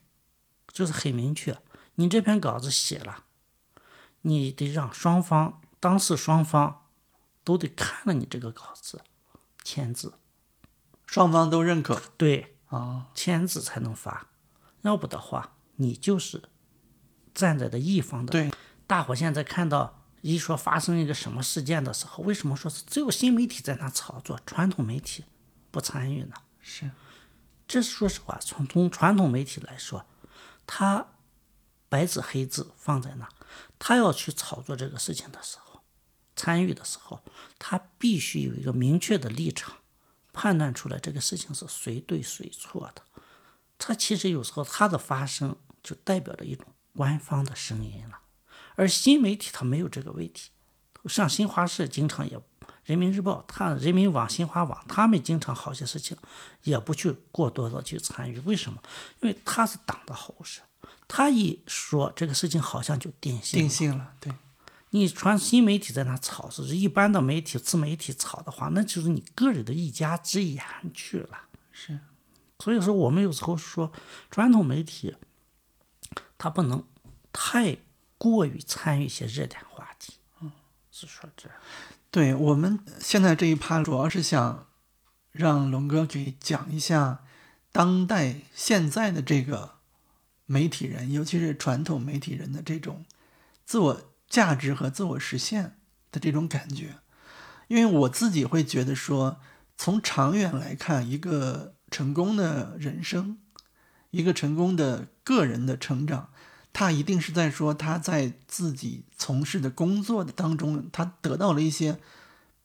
[0.72, 1.56] 就是很明确，
[1.94, 3.24] 你这篇稿子写了，
[4.28, 6.84] 你得让双方当事双方
[7.42, 9.00] 都得看了你这个稿子，
[9.64, 10.12] 签字，
[11.06, 13.08] 双方都认可对，啊。
[13.14, 14.28] 签字才能发，
[14.82, 16.42] 要不的话，你就是
[17.34, 18.30] 站在的一方的。
[18.30, 18.52] 对，
[18.86, 25.24] 大伙现在看到一说发生一个什么事件的时候，为什么说是只有新媒体在那炒作，传统媒体
[25.70, 26.34] 不参与呢？
[26.60, 26.90] 是，
[27.66, 30.04] 这说实话，从从传统媒体来说，
[30.66, 31.06] 他
[31.88, 33.26] 白纸黑字放在那，
[33.78, 35.80] 他要去炒作这个事情的时候，
[36.36, 37.20] 参与的时候，
[37.58, 39.76] 他必须有一个明确的立场，
[40.32, 43.02] 判断出来这个事情是谁对谁错的。
[43.78, 48.18] 他其实有时候他的发声就代表着一种官方的声音了，
[48.74, 50.50] 而新媒体它没有这个问题，
[51.06, 52.38] 像新华社经常也。
[52.84, 56.16] 人民日报、他人民网、新华网，他们经常好些事情
[56.62, 58.82] 也不去过多的去参与，为什么？
[59.20, 60.62] 因为他是党的喉舌，
[61.06, 64.14] 他一说这个事情好像就定性定性了。
[64.20, 64.32] 对，
[64.90, 71.40] 你传新媒体在那炒，是一般的媒体、自媒体炒的话，那就是你个人的一家之言去了。
[71.72, 71.98] 是，
[72.58, 73.92] 所以说我们有时候说
[74.30, 75.16] 传统媒体，
[76.36, 76.84] 它不能
[77.32, 77.78] 太
[78.16, 80.14] 过于参与一些热点话题。
[80.40, 80.52] 嗯，
[80.90, 81.48] 是说这。
[82.10, 84.66] 对我们现在这一趴，主要是想
[85.30, 87.22] 让龙哥给讲一下
[87.70, 89.77] 当代现在的这个
[90.50, 93.04] 媒体人，尤其是传统媒体人的这种
[93.66, 95.76] 自我价值和自我实现
[96.10, 96.96] 的这种感觉。
[97.68, 99.40] 因为我自己会觉得说，
[99.76, 103.36] 从长远来看，一个成功的人生，
[104.10, 106.30] 一个成功的个人的成长。
[106.72, 111.98] 他一定是在说他在自己从事的工作的当中，他得到了一些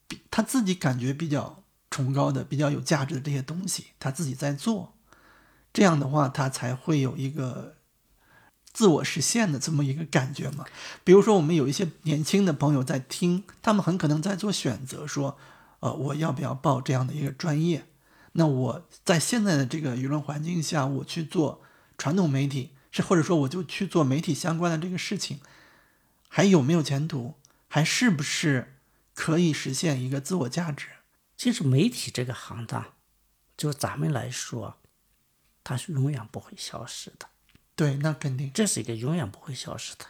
[0.08, 4.94] 比他自己感觉比较崇高的、比较有价值的这些东西，他自己在做，
[5.74, 7.76] 这样的话，他才会有一个
[8.72, 10.64] 自我实现的这么一个感觉嘛。
[11.04, 15.38] 比如说，我们有一些年轻的朋友在听，他们很可能在做选择，说，
[15.80, 17.86] 呃，我要不要报这样的一个专业？
[18.34, 21.62] 那我在现在的这个舆论环境下，我去做
[21.98, 22.72] 传统媒体。
[22.96, 25.40] 是，或者说我就去做媒体相关的这个事情，
[26.30, 27.34] 还有没有前途？
[27.68, 28.76] 还是不是
[29.16, 30.90] 可以实现一个自我价值？
[31.36, 32.94] 其实媒体这个行当，
[33.58, 34.78] 就咱们来说，
[35.64, 37.28] 它是永远不会消失的。
[37.76, 40.06] 对，那肯定，这是一个永远不会消失的。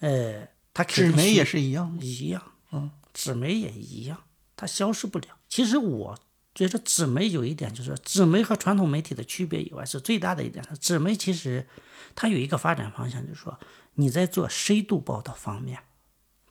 [0.00, 4.24] 呃，它纸媒也是一样，一样，嗯，纸媒也一样，
[4.56, 5.38] 它消失不了。
[5.48, 6.18] 其实我。
[6.54, 10.62] 觉得纸媒有一点，就是纸媒和传统媒体的区别以外，是最大的一点。
[10.78, 11.66] 纸媒其实
[12.14, 13.58] 它有一个发展方向，就是说
[13.94, 15.82] 你在做深度报道方面，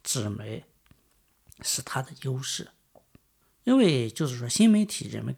[0.01, 0.65] 纸媒
[1.61, 2.71] 是它的优势。
[3.63, 5.35] 因为就是说新媒体人们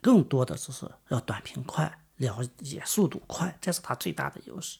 [0.00, 4.78] 更多的就是要短平快，了解速度快，这是它最大的优势。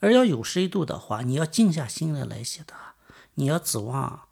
[0.00, 2.74] 而要有深度的话，你要静下心来来写的，
[3.34, 4.28] 你要指望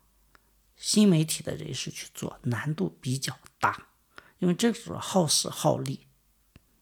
[0.77, 3.89] 新媒体的人士去做，难度比较大。
[4.39, 6.07] 因为这个是耗时耗力，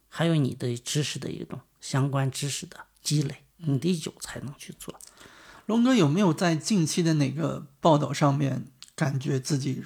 [0.08, 4.94] 还有你的知识的一种相关知识的积累，你得有才能去做。
[5.66, 9.84] 龙哥有没有在近期的哪个报道上面感觉自己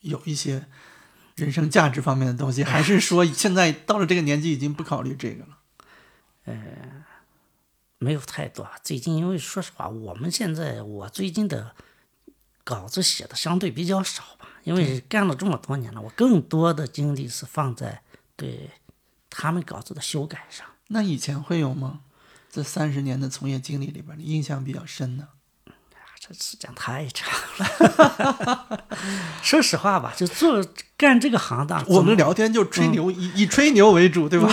[0.00, 0.68] 有一些
[1.36, 5.58] 人生价值方面的东西，还是说现在到了这个年纪已经不考虑这个了？
[6.44, 7.04] 呃，
[7.98, 8.66] 没有太多。
[8.82, 11.74] 最近因为说实话，我们现在我最近的
[12.64, 14.48] 稿子写的相对比较少吧。
[14.64, 18.02] 因为干了这么多年了，我更多的精力是放在
[18.34, 18.70] 对
[19.30, 20.66] 他们稿子的修改上。
[20.88, 22.00] 那以前会有吗？
[22.50, 25.28] 这三十年的从业经历里边，你印象比较深的？
[26.32, 28.86] 时间太长了。
[29.42, 30.64] 说实话吧，就做
[30.96, 34.48] 干这个行当，我们聊天就吹牛，以以吹牛为主，对吧？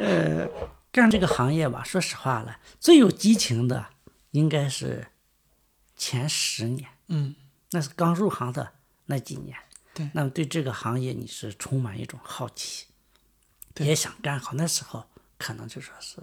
[0.00, 0.48] 呃，
[0.92, 3.86] 干这个行业吧，说实话了，最有激情的
[4.30, 5.08] 应该是
[5.96, 6.88] 前十年。
[7.08, 7.34] 嗯，
[7.70, 8.72] 那是刚入行的。
[9.08, 9.56] 那几年，
[9.94, 12.86] 对，那么对这个行业你是充满一种好奇，
[13.76, 14.50] 也想干好。
[14.54, 15.04] 那时候
[15.38, 16.16] 可能就说是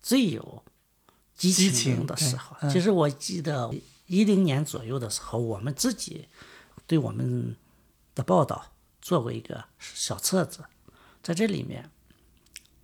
[0.00, 0.64] 最有
[1.36, 2.56] 激情的时候。
[2.70, 3.70] 其实我记得
[4.12, 6.28] 一零年左右的时候，我们自己
[6.86, 7.56] 对我们
[8.14, 10.64] 的报道做过一个小册子，
[11.22, 11.90] 在这里面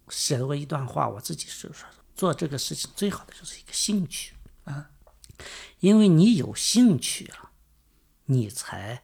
[0.08, 1.08] 写过一段话。
[1.08, 1.86] 我自己是说，
[2.16, 4.90] 做这个事情最好的就是一个兴趣啊，
[5.80, 7.50] 因为你有兴趣了，
[8.24, 9.02] 你才。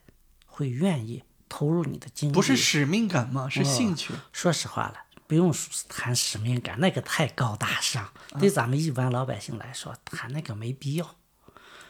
[0.57, 3.48] 会愿意投入你的精力，不是使命感吗？
[3.48, 4.14] 是兴趣。
[4.32, 4.94] 说实话了，
[5.26, 5.53] 不用
[5.88, 11.16] 谈使命感，那个太高大上，对咱们一般老百姓来说，谈那个没必要。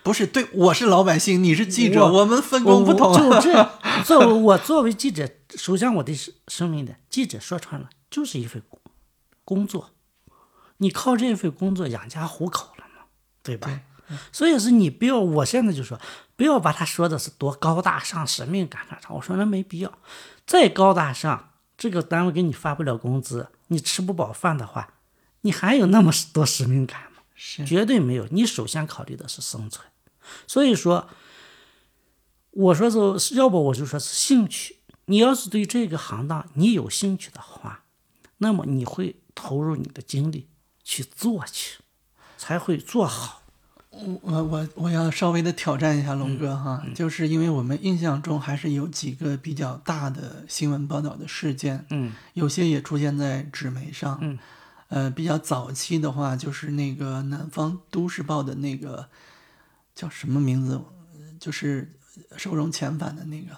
[0.05, 3.15] 不是，对我是老百姓，你是记者，我们分工不同。
[3.15, 3.71] 就这，
[4.05, 5.27] 作 我作为记者，
[5.57, 6.15] 首先我得
[6.47, 8.63] 声明的，记者说穿了就是一份
[9.47, 9.93] 工作，
[10.77, 13.07] 你靠这份工作养家糊口了嘛，
[13.43, 13.81] 对吧？
[14.31, 15.99] 所以是你不要，我现在就说。
[16.37, 19.99] 不要把他说的是多高大上、使命感啥啥，我说那没必要。
[20.45, 24.95] 再高大上，这个单位给你发不了工资，你吃不饱饭的话，
[25.43, 27.23] 你还有那么多使命感吗？
[27.37, 28.27] 是，绝对没有。
[28.33, 29.87] 你首先考虑的是生存。
[30.47, 31.09] 所以说，
[32.51, 34.77] 我说是，要不我就说是兴趣。
[35.07, 37.85] 你要是对这个行当你有兴趣的话，
[38.39, 40.49] 那么你会投入你的精力
[40.83, 41.79] 去做去，
[42.39, 43.43] 才会做好。
[43.91, 54.39] 我我我我要稍微的挑战一下龙哥哈，就是因为我们印象中还是有几个比较大的新闻报道的事件，嗯，有些也出现在纸媒上，嗯，
[54.89, 59.09] 呃，比较早期的话就是那个南方都市报的那个
[59.95, 60.81] 叫什么名字，
[61.39, 61.99] 就是
[62.37, 63.57] 收容遣返的那个，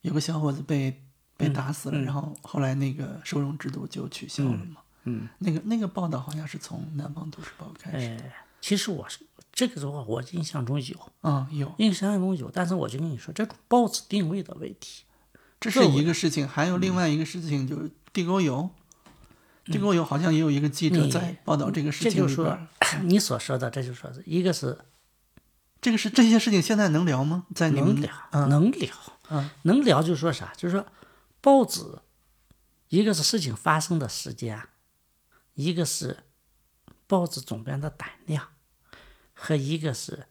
[0.00, 1.02] 有个小伙子被
[1.36, 9.20] 被打死了，然后后来那个收容制度就取消了嘛，嗯，那个那个报道好像是从南方都市报开始，哎，其实我是。
[9.50, 15.02] 这个的话，我印象中有，嗯，有印象中有，但是我就跟你说，这种报纸定位的问题，
[15.58, 18.70] 这是一个事情，还有另外一个事情就是地沟油，
[19.64, 22.56] 地沟油好像也有一个记者在报道这个事情就是说。
[23.02, 24.78] 你所说的，这就说是一个是，
[25.80, 27.46] 这个是这些事情现在能聊吗？
[27.54, 28.94] 在能聊，能聊，
[29.30, 30.52] 嗯，能聊，就说啥？
[30.56, 30.86] 就是说
[31.40, 32.00] 报纸，
[32.88, 34.68] 一个是事情发生的时间，
[35.54, 36.24] 一个是
[37.06, 38.48] 报纸总编的胆量。
[39.40, 40.26] 和一个是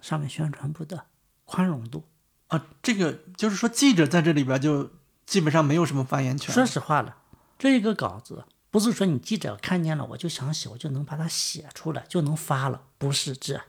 [0.00, 1.06] 上面宣传部的
[1.44, 2.04] 宽容度
[2.46, 4.88] 啊，这个就是说记者在这里边就
[5.26, 6.54] 基本上没有什么发言权。
[6.54, 7.16] 说实话了，
[7.58, 13.60] 这个稿子不是说你记者看见了我就想写，我就能把它写出来就能发了，不是这。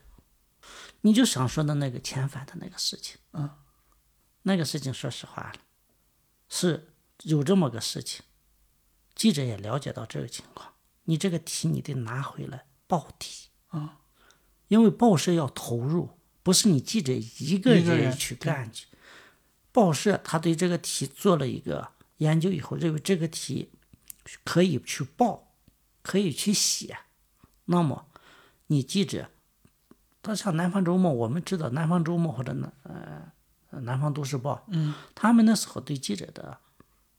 [1.08, 3.50] 你就想说的那个遣返的那个事情，嗯，
[4.42, 5.60] 那个事情说实话了，
[6.50, 6.94] 是
[7.24, 8.26] 有这么个事情，
[9.16, 10.74] 记者也了解到这个情况，
[11.06, 14.02] 你这个题你得拿回来报题，啊。
[14.68, 18.88] 因为报社要投入，不是你记者一个人去干去。
[19.72, 23.72] 报社他对这个题做了一个研究以后，认为这个题
[24.44, 25.56] 可以去报，
[26.02, 26.98] 可以去写。
[27.64, 28.10] 那么
[28.66, 29.32] 你记者，
[30.28, 36.60] 他像南方周末，我们知道南方周末或者南呃南方都市报，嗯，他们那时候对记者的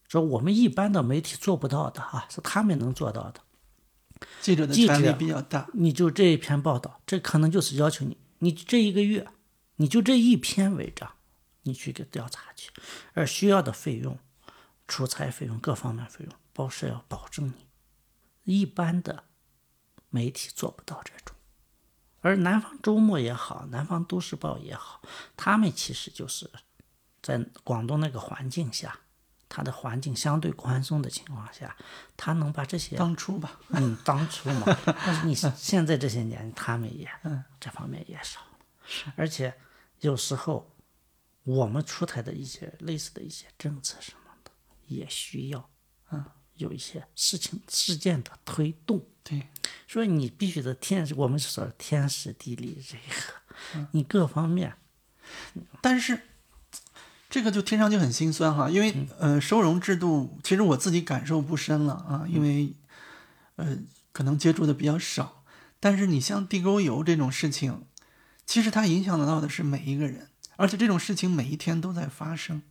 [0.06, 3.40] 说，我们一般的媒体做不到的啊，是他们能做到的。
[4.40, 9.26] 记者的权力比较大，你就这一篇报道，这可能就是要求你，你这一个月，
[9.76, 11.12] 你就这一篇文章，
[11.62, 12.70] 你去给调查去，
[13.14, 14.18] 而需要的费用、
[14.88, 17.68] 出差费用、各方面费用，报社要保证你。
[18.42, 19.24] 一般的
[20.10, 21.36] 媒体做不到这种，
[22.28, 25.00] 而南方周末也好，南方都市报也好，
[25.34, 26.50] 他们其实就是
[27.22, 29.00] 在广东那个环境下。
[29.50, 31.74] 他的环境相对宽松的情况下，
[32.18, 34.66] 他能把这些当初吧，嗯，当初嘛。
[35.06, 37.08] 但是你 现在这些年，他们也
[37.58, 39.58] 这方面也少了，而且
[40.00, 40.76] 有时候
[41.44, 44.50] 我们出台的一些类似的一些政策什么的，
[44.86, 45.70] 也需要
[46.10, 46.22] 嗯
[46.56, 49.02] 有一些事情事件的推动。
[49.28, 49.46] 对，
[49.86, 54.74] 所以你必须得天，我们说天时地利人和，你各方面，
[55.82, 56.22] 但是。
[57.30, 62.72] 这个就听上去很心酸哈，因为呃，收容制度其实我自己感受不深了啊，因为
[63.56, 63.76] 呃，
[64.12, 65.44] 可能接触的比较少。
[65.78, 67.84] 但是你像地沟油这种事情，
[68.46, 72.62] 其实它影响得到的是每一个人，而且这种事情每一天都在发生。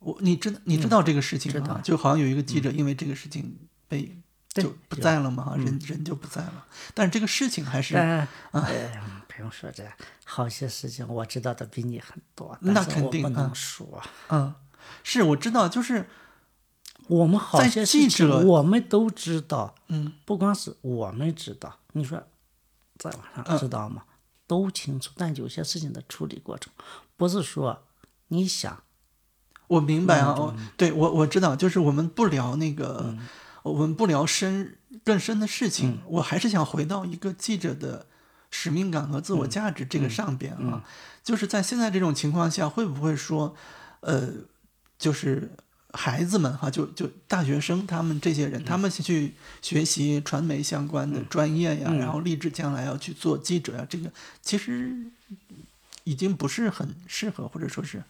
[0.00, 1.80] 我你知道你知道这个事情吗？
[1.84, 4.18] 就好像有一个记者因为这个事情被
[4.52, 6.66] 就不在了嘛，人人就不在了。
[6.94, 8.28] 但是这个事情还是啊。
[9.34, 9.82] 不用说这
[10.24, 14.02] 好些事情，我知道的比你很多，那肯定不能说。
[14.28, 14.54] 嗯，
[15.02, 16.06] 是我知道，就是
[17.06, 19.74] 我们好些记者，我们都知道。
[19.88, 22.22] 嗯，不光是我们知道，你说
[22.98, 24.04] 在网上知道吗？
[24.46, 25.10] 都清楚。
[25.16, 26.70] 但有些事情的处理过程，
[27.16, 27.84] 不是说
[28.28, 28.82] 你想。
[29.68, 33.16] 我明白啊，我对我我知道，就是我们不聊那个，
[33.62, 36.00] 我们不聊深更深的事情。
[36.06, 38.06] 我还是想回到一个记者的。
[38.54, 40.84] 使命感和自我价值这个上边啊，
[41.24, 43.56] 就是在现在这种情况下，会不会说，
[44.00, 44.28] 呃，
[44.98, 45.50] 就是
[45.94, 49.32] 孩子们哈，就就大学生他们这些人，他们去
[49.62, 54.94] 学习传媒相关的专业呀，然后立志将来要去做记者呀，这个其实
[56.04, 58.04] 已经不是很适合，或者说是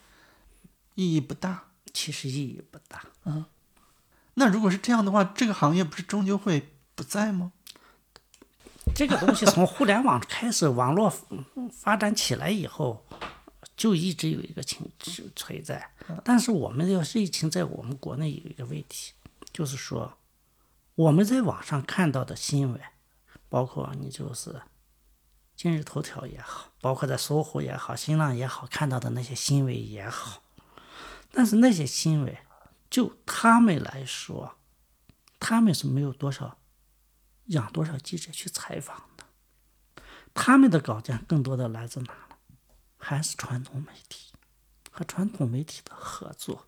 [0.96, 1.62] 意义不大。
[1.92, 3.04] 其实意义不大。
[3.26, 3.44] 嗯，
[4.34, 7.52] 那如果是这样的话，这个行业不是终究会不在吗？
[8.94, 11.12] 这个东西从互联网开始，网络
[11.70, 13.06] 发展起来以后，
[13.76, 14.90] 就一直有一个情
[15.36, 15.90] 存在。
[16.24, 19.12] 但是我们要是疫情在我们国内有一个问题，
[19.52, 20.18] 就是说
[20.94, 22.80] 我们在网上看到的新闻，
[23.48, 24.62] 包括你就是
[25.54, 30.42] 今日头条也好，包括在搜狐也好、新浪也好看到的那些新闻也好，
[31.30, 32.36] 但是那些新闻
[32.92, 34.56] 就他们来说，
[35.40, 36.58] 他们是没有多少。
[37.46, 39.24] 养多少记者去采访的？
[40.34, 42.36] 他们的稿件更多的来自哪了？
[42.98, 44.32] 还是传统媒体？
[44.90, 46.66] 和传统媒体的合作。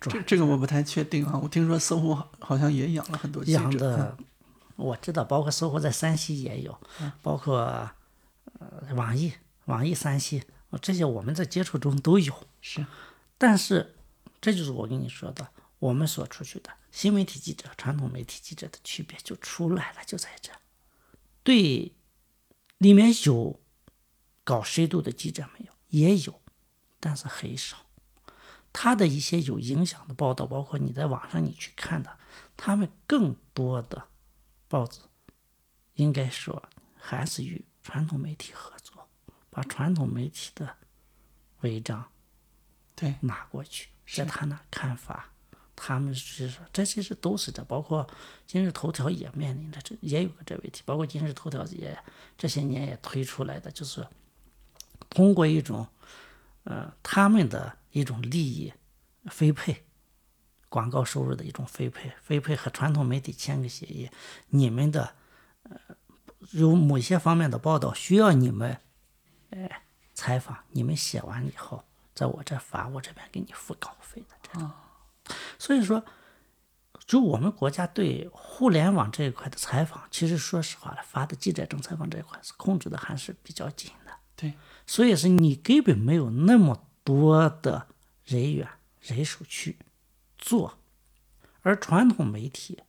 [0.00, 3.58] 这这个我不太确定啊，我听说搜狐好好像也养了很多记者。
[3.58, 4.16] 养的
[4.76, 6.78] 我知道，包括搜狐在山西也有，
[7.20, 7.58] 包括
[8.60, 9.32] 呃网易、
[9.64, 10.44] 网易山西
[10.80, 12.46] 这些我们在接触中都有。
[12.60, 12.86] 是，
[13.36, 13.96] 但是
[14.40, 20.52] 这就是我跟你说的，我们所出去的新媒体记者、传统媒体记者的区别就出来了，就在这。
[21.42, 21.94] 对，
[22.78, 23.60] 里面有
[24.44, 25.72] 搞深度的记者没有？
[25.88, 26.42] 也有，
[27.00, 27.86] 但是很少。
[28.72, 32.18] 他的一些有影响的报道，包括你在网上你去看的，
[32.56, 34.08] 他们更多的
[34.68, 35.00] 报纸，
[35.94, 39.08] 应该说还是与传统媒体合作，
[39.48, 40.76] 把传统媒体的
[41.62, 42.12] 文章
[42.94, 45.30] 对拿过去，在他那看法，
[45.76, 48.08] 他们是说这其实都是这，包括
[48.46, 51.98] 今日头条也面临着这也有个这问题，包括今日头条也
[52.36, 54.06] 这些年也推出来的，就是
[55.10, 55.86] 通过一种
[56.64, 57.76] 呃他们的。
[57.90, 58.72] 一种利益
[59.24, 59.84] 分配，
[60.68, 64.10] 广告收入的一种分配，分配和传统媒体签个协议，
[64.48, 65.14] 你们的
[65.62, 65.80] 呃
[66.52, 68.78] 有某些方面的报道需要你们
[69.50, 69.82] 哎
[70.12, 71.82] 采访，你们写完以后
[72.18, 74.70] 在我这发，我这边给你付稿费的这种。
[75.58, 76.04] 所以说，
[77.06, 84.12] 就我们国家对互联网这一块的采访，其实说实话了，发的记者证采访这一块是控制的还是比较紧的。
[84.34, 84.54] 对，
[84.86, 86.84] 所以是你根本没有那么。
[87.04, 87.86] 多的
[88.26, 88.68] 人员
[89.00, 89.78] 人手去
[90.36, 90.76] 做，
[91.62, 92.82] 而传统媒体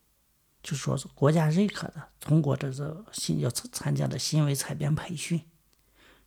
[0.61, 5.39] 就说是国家认可的，通过这个新要参加的新闻采编培训，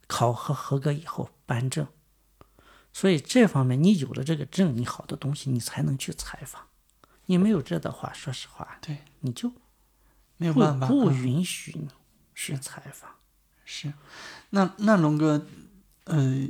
[0.07, 1.87] 考核合格以后颁证，
[2.93, 6.63] 所以这方面你有了这个证，你好的东西你才能去采访，
[7.27, 9.53] 你没有这的话，说实话，对，你就
[10.37, 11.89] 没有办法不允许你
[12.35, 13.11] 去采访。
[13.65, 13.93] 是，
[14.51, 15.47] 那那龙哥，
[16.05, 16.49] 呃。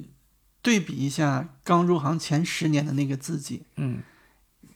[0.65, 4.01] 对比一下刚入行前十年的那个自己，嗯，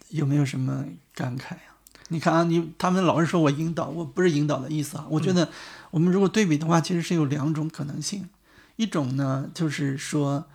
[0.08, 1.76] 有没有什么感慨呀？
[2.08, 5.06] 你看啊，你他们老是说我引导，我不是引导的意思啊。
[5.08, 5.48] 我觉得
[5.92, 8.28] 我们如果对比的话，其实是有两种可能性。
[8.74, 10.48] 一种呢，就是说，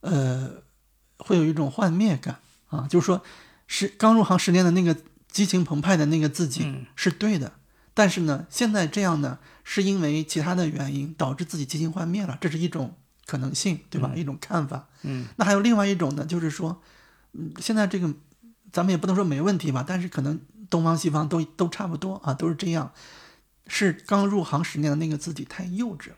[0.00, 0.62] 呃，
[1.18, 2.38] 会有一种幻灭感
[2.68, 3.22] 啊，就是说，
[3.66, 4.96] 是刚入行十年的那个
[5.30, 7.52] 激情澎湃的那个自己是对的，
[7.94, 12.94] 但是呢，现在这样呢，是因为其他的原因导致自己激情幻灭了，这是一种。
[13.28, 14.14] 可能性对吧？
[14.16, 14.88] 一种看法。
[15.02, 16.80] 嗯，那还有另外一种呢，就是说，
[17.34, 18.10] 嗯，现在这个
[18.72, 20.40] 咱们也不能说没问题吧，但是可能
[20.70, 22.90] 东方西方都都差不多啊，都是这样。
[23.66, 26.16] 是刚入行十年的那个自己太幼稚了。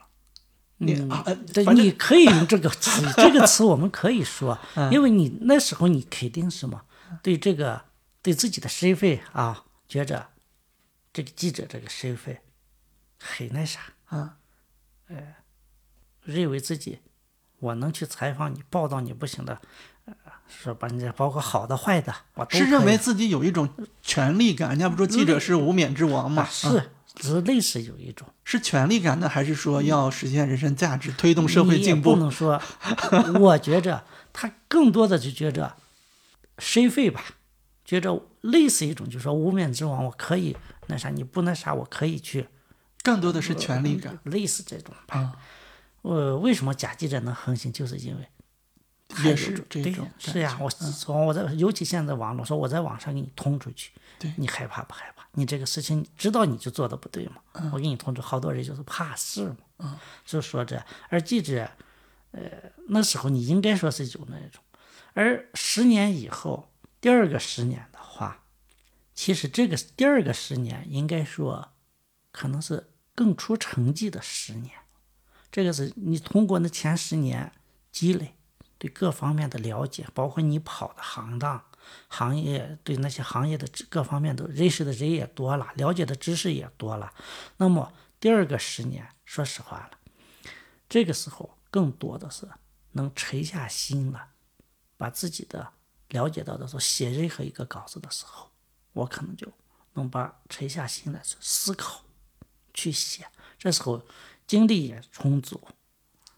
[0.81, 4.59] 你啊，对，你可以用这个词， 这个词我们可以说，
[4.91, 6.83] 因为你那时候你肯定是嘛，
[7.22, 7.83] 对这个
[8.22, 10.28] 对自己的身份啊，觉着
[11.12, 12.39] 这个记者这个身份
[13.18, 14.37] 很那啥啊，
[15.09, 15.16] 呃。
[16.22, 16.99] 认为自己
[17.61, 19.59] 我能去采访你、报道你不行的，
[20.05, 20.14] 呃，
[20.47, 23.68] 说把你包括好的坏的，我是认为自己有一种
[24.03, 24.68] 权利感。
[24.68, 26.45] 人家不说记者是无冕之王嘛？
[26.45, 26.91] 是，
[27.21, 32.15] 是类似有一种是权力感呢，还是说要实现人生价值、推动社会进步？
[32.15, 32.61] 不能说，
[33.41, 35.77] 我觉着他更多的就觉着
[36.59, 37.25] 身份吧，
[37.85, 40.57] 觉着类似一种，就是说无冕之王，我可以
[40.87, 42.47] 那啥，你不那啥，我可以去。
[43.03, 45.33] 更多的是权力感，类似这种吧。
[46.03, 47.73] 呃，为什么假记者能横行？
[47.73, 48.29] 就是因为
[49.25, 50.57] 也是这种，是呀。
[50.61, 53.91] 我从我在，尤其现在网络，说我在网上给你通出去，
[54.21, 55.27] 对你害怕不害怕？
[55.33, 57.37] 你这个事情知道你就做的不对嘛？
[57.73, 59.57] 我给你通知，好多人就是怕事嘛。
[59.79, 61.71] 嗯，就说这，而记者，
[62.33, 62.43] 呃，
[62.89, 64.62] 那时候你应该说是有那种，
[65.14, 68.43] 而十年以后，第二个十年的话，
[69.14, 71.71] 其实这个第二个十年应该说，
[72.31, 74.75] 可能是更出成绩的十年。
[75.51, 77.51] 这个是你通过那前十年
[77.91, 78.35] 积累，
[78.77, 81.64] 对各方面的了解，包括你跑的行当、
[82.09, 87.12] 行业，对那些行业的各方面都认识的人也多了，了解的知识也多了。
[87.57, 89.91] 那么第二个十年，说实话了，
[90.88, 92.49] 这个时候更多的是
[92.93, 94.28] 能沉下心了，
[94.97, 95.72] 把自己的
[96.09, 98.51] 了解到的时候，写任何一个稿子的时候，
[98.93, 99.47] 我可能就
[99.95, 102.03] 能把沉下心来去思考，
[102.74, 103.26] 去写。
[103.59, 104.05] 这时候。
[104.47, 105.68] 精力也充足，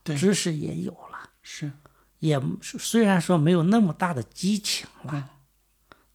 [0.05, 1.73] 知识也有了，是，
[2.19, 5.31] 也虽然说没有那么大的激情了，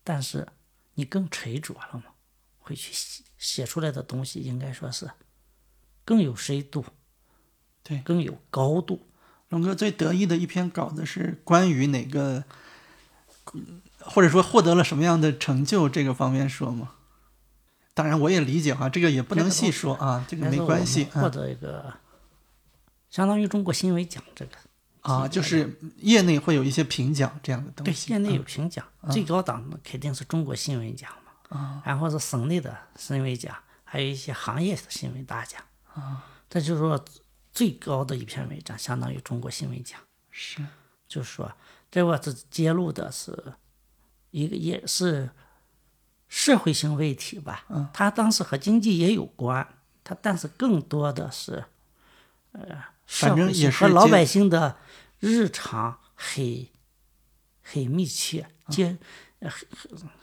[0.07, 0.47] 但是
[0.93, 2.03] 你更沉着了嘛，
[2.59, 5.11] 会去写写出来的东西，应该说是
[6.05, 6.85] 更有深度，
[7.83, 9.05] 对，更有高度。
[9.49, 12.45] 龙哥最得意的一篇稿子是关于哪个，
[13.99, 15.89] 或者说获得了什么样的成就？
[15.89, 16.93] 这个方面说吗？
[17.93, 21.03] 当然，我也理解哈，这个也不能细说啊，这个没关系。
[21.11, 21.95] 获得一个
[23.09, 24.55] 相当于中国新闻奖这个
[25.07, 28.11] 啊，就是业内会有一些评奖这样的东西对，西。
[28.11, 35.61] 业内有评奖，最高档的肯定是中国新闻奖嘛，啊然后是省内的新闻奖，还有一些行业的新闻大奖。
[35.93, 37.03] 啊，这就是说
[37.53, 39.99] 最高的一篇文章，相当于中国新闻奖。
[40.29, 40.63] 是
[41.07, 41.51] 就是说，
[41.89, 43.53] 这我是揭露的是
[44.31, 45.29] 一个也是
[46.27, 47.65] 社会性问题吧。
[47.69, 49.65] 嗯，它当时和经济也有关，
[50.03, 51.63] 它但是更多的是
[52.51, 54.77] 呃社反正也是和老百姓的
[55.19, 56.67] 日常很
[57.63, 58.97] 很密切，接
[59.41, 59.65] 和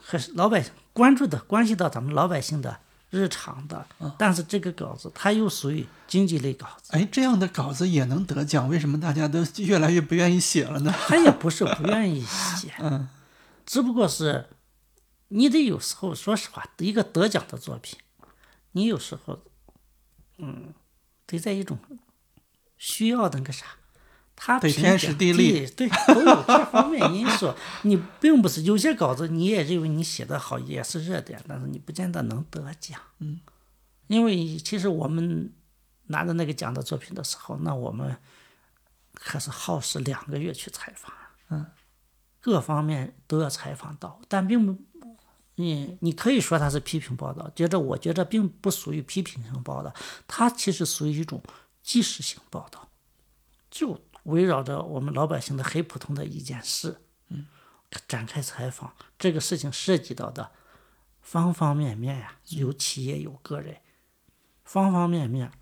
[0.03, 2.79] 和老百姓关注的关系到咱们老百姓的
[3.11, 3.87] 日常的。
[4.19, 6.91] 但是这个稿子它又属于经济类稿子。
[6.93, 10.93] 哎，这样的稿子也能得奖，为什么大家都 越来越不愿意写了呢？
[11.09, 13.09] 他也不是不愿意写，嗯，
[13.65, 14.49] 只不过是
[15.29, 17.99] 你得有时候，说实话，一个得奖的作品，
[18.73, 19.41] 你有时候，
[20.39, 20.75] 嗯，
[21.27, 21.79] 得在一种
[22.77, 23.67] 需要的那个啥，
[24.37, 27.55] 他评得天时地利对，都有这方面因素。
[27.83, 33.01] 你并不是有些稿子你也认为你写的好，也是热点，但是你不见得能得奖。
[33.21, 33.41] 嗯，
[34.09, 35.53] 因为其实我们
[36.09, 38.17] 拿着那个奖的作品的时候，那我们
[39.15, 41.13] 可是耗时两个月去采访。
[41.51, 41.67] 嗯，
[42.41, 44.77] 各方面都要采访到，但并不，
[45.55, 49.95] 你你可以说它是批评报道，觉得我觉得并不属于批评性报道，
[50.27, 51.43] 它其实属于一种
[51.85, 52.91] 纪实性报道，
[53.71, 57.47] 就围绕着我们老百姓的很普通的一件事，嗯，
[58.09, 60.51] 展开采访，这个事情涉及到的
[61.21, 63.83] 方方面面呀，有企业有个人，
[64.65, 65.53] 方方面面，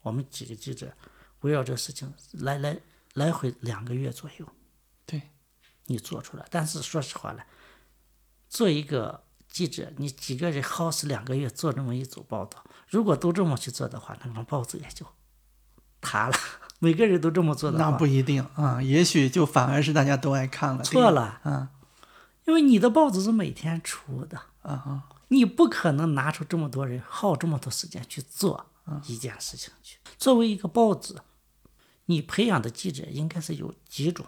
[0.00, 0.96] 我们几个记者
[1.40, 2.80] 围绕这事情来来
[3.12, 4.48] 来回两个月左右。
[5.04, 5.30] 对，
[5.84, 6.46] 你做出来。
[6.50, 7.42] 但是说实话呢，
[8.48, 15.06] 做一个记者，你几个人耗时两个月做这么一组报道，如果都这么去做的话，那个报纸也就
[16.00, 16.34] 塌了。
[16.78, 20.82] 每个人都这么做的话，那不一定啊，也许就反而是大家都爱看了。
[20.84, 21.68] 错了，嗯
[22.44, 28.66] 因为你的报纸是每天出的，啊啊，你不可能拿出这么多人耗这么多时间去做
[29.04, 29.98] 一件事情去。
[30.16, 31.16] 作为一个报纸，
[32.04, 34.26] 你培养的记者应该是有几种，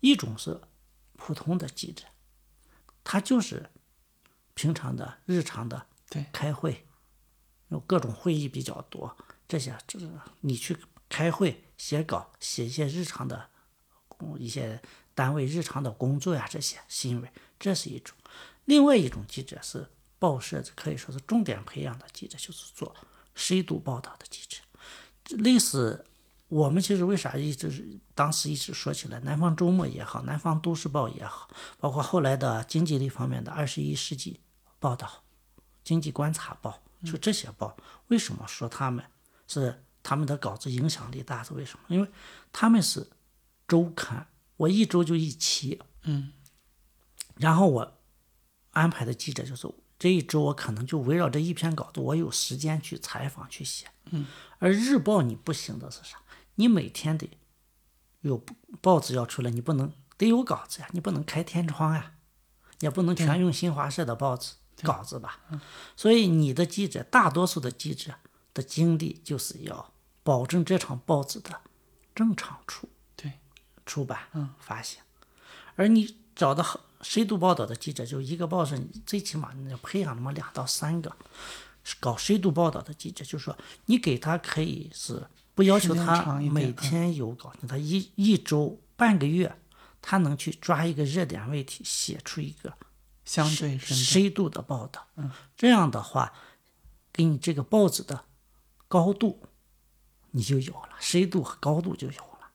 [0.00, 0.60] 一种是
[1.16, 2.04] 普通的记者，
[3.04, 3.70] 他就是
[4.54, 6.84] 平常的日常的对开会，
[7.68, 9.16] 有各种会议比较多，
[9.48, 9.98] 这些这
[10.40, 10.76] 你去
[11.08, 13.48] 开会写稿，写一些日常的
[14.18, 14.80] 嗯一些
[15.14, 18.16] 单位日常的工作呀，这些新闻，这是一种。
[18.64, 19.88] 另外一种记者是
[20.18, 22.94] 报社可以说是重点培养的记者，就是做
[23.34, 24.58] 深度报道的记者。
[25.24, 26.04] 这类似
[26.48, 34.40] 我们其实为啥一直当时一直说起来，南方周末也好，南方都市报也好，包括后来的经济类方面的二十一世纪
[34.78, 35.22] 报道、
[35.84, 37.76] 经济观察报，就这些报，
[38.08, 39.04] 为什么说他们
[39.46, 41.42] 是他们的稿子影响力大？
[41.42, 41.84] 是为什么？
[41.88, 42.08] 因为
[42.52, 43.10] 他们是
[43.66, 46.32] 周刊，我一周就一期，嗯，
[47.36, 47.98] 然后我
[48.70, 49.68] 安排的记者就是
[49.98, 54.26] 这一周我可能就围绕这一篇稿子，我有时间去采访去写，嗯，
[54.58, 56.18] 而日报你不行的是啥？
[56.56, 57.28] 你每天得
[58.20, 58.44] 有
[58.80, 62.12] 报纸要出来，你不能得有稿子呀，你不能开天窗呀，
[62.80, 65.40] 也不能全用新华社的报纸稿子吧。
[65.96, 68.14] 所以你的记者，大多数的记者
[68.56, 69.92] 的精力就是要
[70.22, 71.60] 保证这场报纸的
[72.14, 73.30] 正常出对，
[73.84, 74.18] 出版、
[74.58, 75.02] 发行，
[75.74, 81.14] 而你找的好深度报道的记者，就一个报社，你最起码你要培养那么两到三个
[82.00, 89.54] 搞深度报道的记者，就是说你给他可以是不要求他每嗯天有稿，他一一周半个月，
[90.00, 92.72] 他能去抓一个热点问题，写出一个
[93.26, 95.06] 相对深度深度的报道。
[95.16, 96.32] 嗯，这样的话，
[97.12, 98.24] 给你这个报纸的
[98.88, 99.42] 高度
[100.30, 102.50] 你就有了，深度和高度就有了。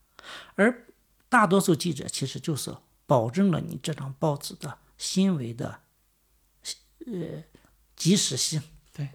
[0.55, 0.87] 而
[1.29, 2.75] 大多数记者其实就是
[3.05, 5.79] 保证了你这张报纸的新闻的
[7.05, 7.43] 呃
[7.95, 8.61] 及时性。
[8.93, 9.09] 对，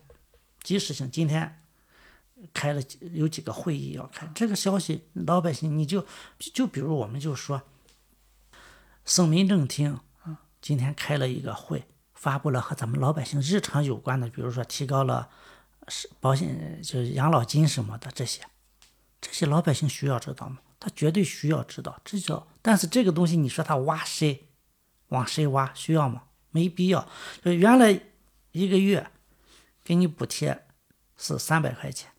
[0.62, 1.10] 及时性。
[1.10, 1.62] 今天
[2.52, 6.06] 开了几有几个会议要开，这个消息老百姓你就
[6.38, 7.62] 就比如我们就说，
[9.04, 10.00] 省民政厅
[10.60, 15.30] 今天开了一个会，发布了和咱们老百姓日常有关的，比如说提高了
[15.88, 18.42] 是保险就是养老金什么的这些，
[19.20, 20.58] 这些老百姓需要知道吗？
[20.78, 24.48] 他绝对需要知道，这叫但是这个东西你说他挖谁，
[25.08, 26.24] 往谁挖需要吗？
[26.50, 27.08] 没必要。
[27.42, 28.00] 就原来
[28.52, 29.10] 一个月
[29.82, 30.66] 给你补贴
[31.16, 32.10] 是三百块钱，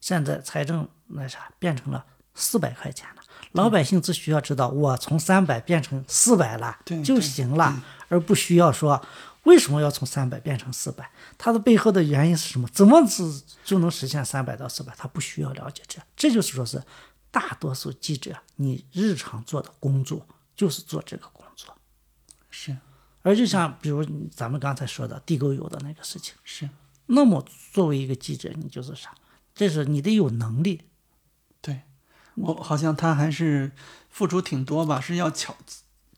[0.00, 3.22] 现在财政那啥变成了四百块钱了。
[3.52, 9.02] 老百姓只需要知道我从三百变成四百了就行了，而不需要说
[9.46, 12.68] 为什么要从三百变成四百，它的背后的原因是什么？
[12.72, 14.92] 怎么子就能实现三百到四百？
[14.96, 16.82] 他不需要了解这，这就是说是
[17.30, 20.26] 大多数记者，你日常做的工作
[20.56, 21.76] 就是做这个工作。
[22.50, 22.76] 是
[23.22, 26.68] 而就像比如咱们刚才说的地沟油的那个事情，是，
[27.06, 29.14] 那么作为一个记者，你就是啥？
[29.54, 30.82] 这是你得有能力，
[31.60, 31.82] 对
[32.34, 33.72] 我好像他还是
[34.10, 35.56] 付出挺多吧，是要巧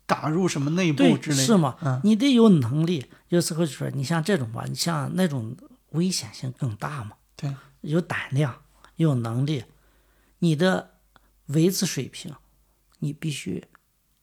[0.09, 1.77] 打入什么内部，之类的，是吗？
[1.83, 3.07] 嗯，你得有能力。
[3.29, 5.55] 有时候就说，你像这种吧，你像那种
[5.91, 8.63] 危险性更大嘛，对，有胆量，
[8.97, 9.65] 有能力，
[10.39, 10.95] 你的
[11.49, 12.35] 维持水平，
[13.01, 13.63] 你必须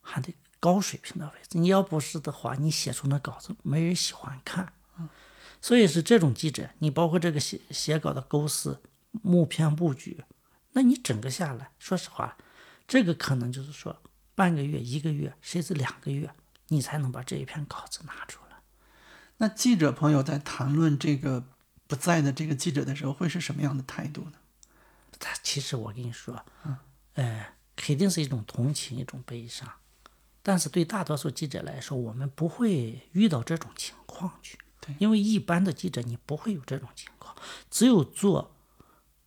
[0.01, 1.59] 还得高水平的维持。
[1.59, 4.73] 你要不是的话，你写出那稿子没人喜欢看。
[4.97, 5.07] 嗯
[5.61, 8.81] 所以是这种记者，你包括这个写写稿的构思、
[9.23, 10.23] 目篇布局，
[10.73, 12.37] 那你整个下来，说实话，
[12.87, 13.95] 这个可能就是说
[14.35, 16.29] 半个月、一个月，甚至两个月，
[16.67, 18.57] 你才能把这一篇稿子拿出来。
[19.37, 21.45] 那记者朋友在谈论这个
[21.87, 24.33] 不在的这个记者的时候，会是什么样的态度呢？
[25.17, 26.45] 他其实我跟你说，
[27.13, 29.71] 呃，肯定是一种同情，一种悲伤。
[30.43, 37.35] 但是对大多数记者来说，我们不会遇到这种情况去，对因为一般的记者你不会有这种情况，
[37.71, 38.55] 只有做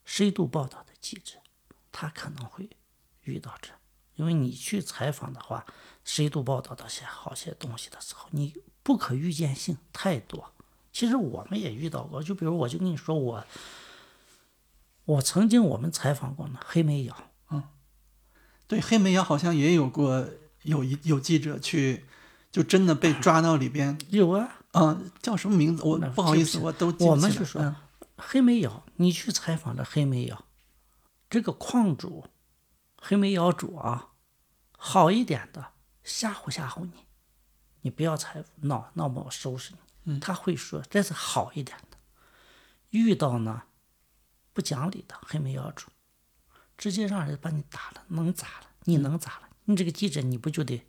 [0.04, 1.38] 深度报道的记者，
[1.90, 2.68] 他可能会
[3.22, 3.70] 遇到这。
[4.18, 5.64] 因为你去采访的话，
[6.04, 10.52] 深度报道的些好些东西的时候，你不可预见性太多。
[10.92, 13.44] 其实我们也遇到过，就比如我就跟你说我。
[15.04, 17.16] 我曾经我们采访过呢，黑煤窑，
[17.48, 17.62] 嗯
[18.66, 20.28] 对，黑煤窑好像也有过
[20.64, 22.04] 有一有记者去，
[22.52, 25.82] 就真的被抓到里边，有啊，嗯、叫什么名字？
[25.82, 27.74] 我不好意思，我都记不我们是说嗯
[28.18, 30.44] 黑煤窑，你去采访的黑煤窑，
[31.30, 32.26] 这个矿主，
[33.00, 34.07] 黑煤窑主啊，
[34.80, 35.72] 好一点的
[36.04, 36.92] 吓唬吓唬你，
[37.82, 39.74] 你不要才闹，闹不我收拾
[40.04, 40.18] 你。
[40.20, 41.98] 他会说这是好一点的，
[42.90, 43.64] 遇到呢
[44.52, 45.88] 不讲理的黑莓窑主，
[46.76, 48.68] 直接让人把你打了，能咋了？
[48.84, 49.48] 你能咋了？
[49.64, 50.86] 你这个记者你不就得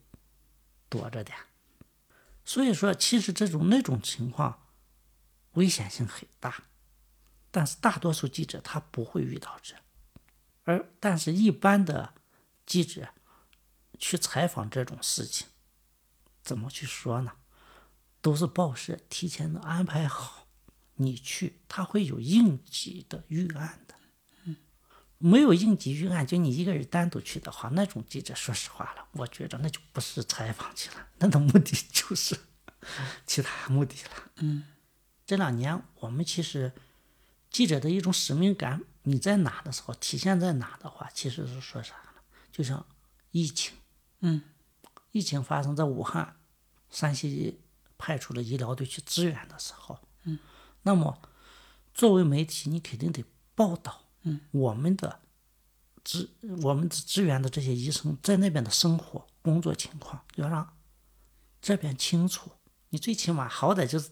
[0.87, 1.35] 躲着点？
[2.45, 4.67] 所以说，其实这种那种情况，
[5.53, 6.63] 危险性很大，
[7.51, 9.75] 但是大多数记者他不会遇到这，
[10.63, 12.13] 而但是一般的
[12.65, 13.09] 记者
[13.99, 15.47] 去采访这种事情，
[16.41, 17.33] 怎么去说呢？
[18.21, 20.47] 都是报社提前的安排好，
[20.95, 23.95] 你去他会有应急的预案的。
[24.45, 24.55] 嗯
[25.21, 32.39] 没有应急预案，就你一个人单独去的话，那种记者说实话了，我觉着那就不是采访去了，那的目的就 是
[33.25, 34.31] 其他目的了。
[34.37, 34.63] 嗯，
[35.25, 36.71] 这两年我们其实
[37.49, 42.21] 记者的一种使命感，你在哪的时候体现在哪的话，其实是说啥呢？
[42.51, 42.85] 就像
[43.31, 43.75] 疫情，
[44.21, 44.41] 嗯，
[45.11, 46.35] 疫情发生在武汉，
[46.89, 47.59] 山西
[47.97, 50.39] 派出了医疗队去支援的时候，嗯，
[50.83, 51.21] 那么
[51.93, 53.23] 作为媒体，你肯定得
[53.55, 55.19] 报道，嗯，我们的
[56.03, 56.29] 支
[56.63, 60.77] 我们支援的这些医生在那边的生活工作情况，要让
[61.61, 62.51] 这边清楚。
[62.89, 64.09] 你最起码好歹就是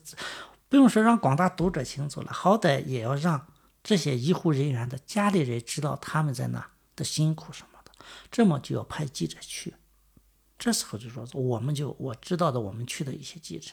[0.69, 3.47] 不用说让广大读者清楚了，好歹也要让
[3.83, 7.91] 这些医护人员的家里人知道他们在那的辛苦什么的，
[8.29, 9.73] 这么就要派记者去。
[10.57, 13.71] 这时候就说，我们就我知道的，我们去的一些记者，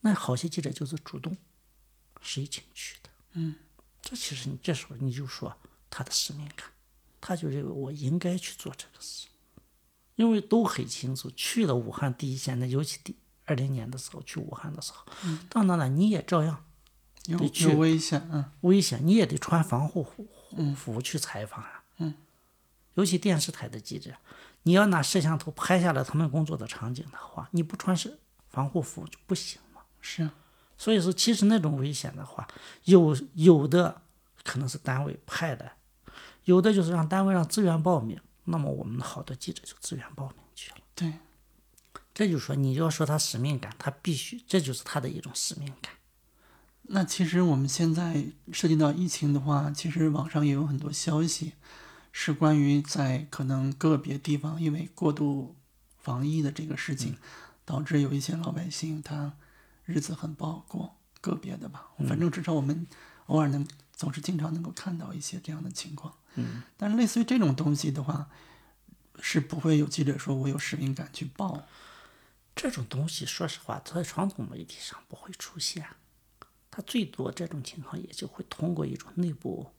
[0.00, 1.36] 那好些记者就是主动
[2.20, 3.10] 申请去的。
[3.32, 3.56] 嗯，
[4.00, 5.56] 这其实你这时候你就说
[5.90, 6.70] 他的使命感，
[7.20, 9.26] 他就认为我应该去做这个事，
[10.14, 15.04] 因为都很清楚，去了武汉第一线，那尤其第二零年的时候去武汉的时候，
[15.50, 16.64] 到那了你也照样
[17.26, 20.26] 有得去有危险，嗯，危险，你也得穿防护服
[20.74, 21.84] 服去采访啊。
[21.98, 22.14] 嗯，
[22.94, 24.14] 尤其电视台的记者，
[24.66, 29.80] 你要拿摄像头拍下来他们工作的场景的话，你不穿是防护服就不行嘛。
[30.00, 30.34] 是啊，
[30.76, 32.48] 所以说，其实那种危险的话，
[32.82, 34.02] 有有的
[34.42, 35.70] 可能是单位派的，
[36.46, 38.20] 有的就是让单位让自愿报名。
[38.46, 40.78] 那么我们好的记者就自愿报名去了。
[40.96, 41.12] 对，
[42.12, 45.92] 这就是说，你要说他使命感，他必须，这就是他的一种使命感。
[46.88, 51.52] 那其实我们现在涉及到疫情的话，其实网上也有很多消息，
[52.18, 55.54] 是关于在可能个别地方因为过度
[55.98, 57.18] 防疫的这个事情，
[57.66, 59.34] 导致有一些老百姓他
[59.84, 62.86] 日子很不好过，个别的吧，反正至少我们
[63.26, 66.14] 偶尔能总是经常能够看到一些这样的情况。
[66.36, 68.30] 嗯，但是类似于这种东西的话，
[69.20, 71.66] 是不会有记者说我有使命感去报。
[72.54, 75.86] 这种东西，说实话，在传统媒体上不会出现。
[76.70, 79.70] 它最多这种情况也就会通过一种内部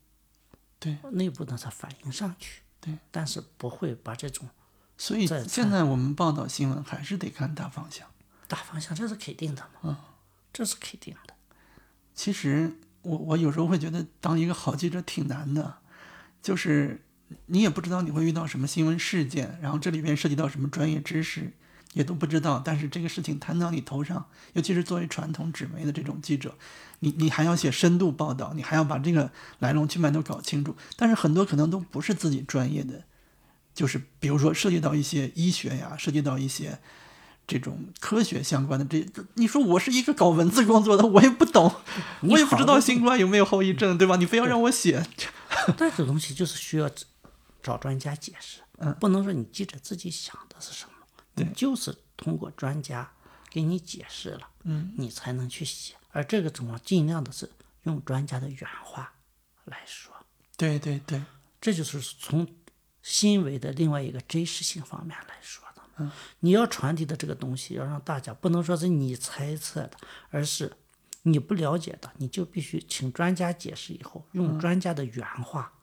[0.80, 4.50] 对内部的它反映上去，对，但是不会把这种
[4.98, 8.08] 所以现在我们报道新闻还是得看大方向。
[8.48, 9.98] 大方向，这是肯定的嘛，嗯，
[10.54, 11.34] 这是肯定的。
[12.16, 15.80] 其实我我有时候会觉得当一个好记者挺难的，
[16.42, 17.04] 就是
[17.48, 21.52] 你也不知道你会遇到什么新闻事件，然后这里边涉及到什么专业知识，
[21.94, 22.62] 也都不知道。
[22.64, 26.56] 但是这个事情摊到你头上，尤其是作为传统纸媒的这种记者，
[27.00, 30.76] 你你还要写深度报道，你还要把这个来龙去脉都搞清楚。
[30.96, 33.04] 但是很多可能都不是自己专业的，
[33.74, 36.80] 就是比如说涉及到一些医学呀，涉及到一些。
[37.50, 41.74] 这种科学相关的这，你说我是一个搞文字工作的，我也不懂，
[42.20, 44.18] 我也不知道新冠有没有后遗症，对吧？
[44.18, 45.02] 你非要让我写，
[45.78, 46.90] 这这东西就是需要
[47.64, 50.92] 找专家解释，嗯，不能说你记者自己想的是什么，
[51.38, 53.10] 对，就是通过专家
[53.50, 57.50] 给你解释了，嗯，你才能去写，而这个情况尽量的是
[57.84, 59.14] 用专家的原话
[59.66, 60.14] 来说，
[60.58, 61.24] 对对对，
[61.62, 62.48] 这就是从
[63.02, 65.64] 新闻的另外一个真实性方面来说。
[66.00, 66.12] 嗯，
[66.42, 69.98] 你要传递的这个东西，要让大家不能说是你猜测的，
[70.30, 70.72] 而是
[71.24, 75.74] 你不了解的，你就必须请专家解释以后，用专家的原话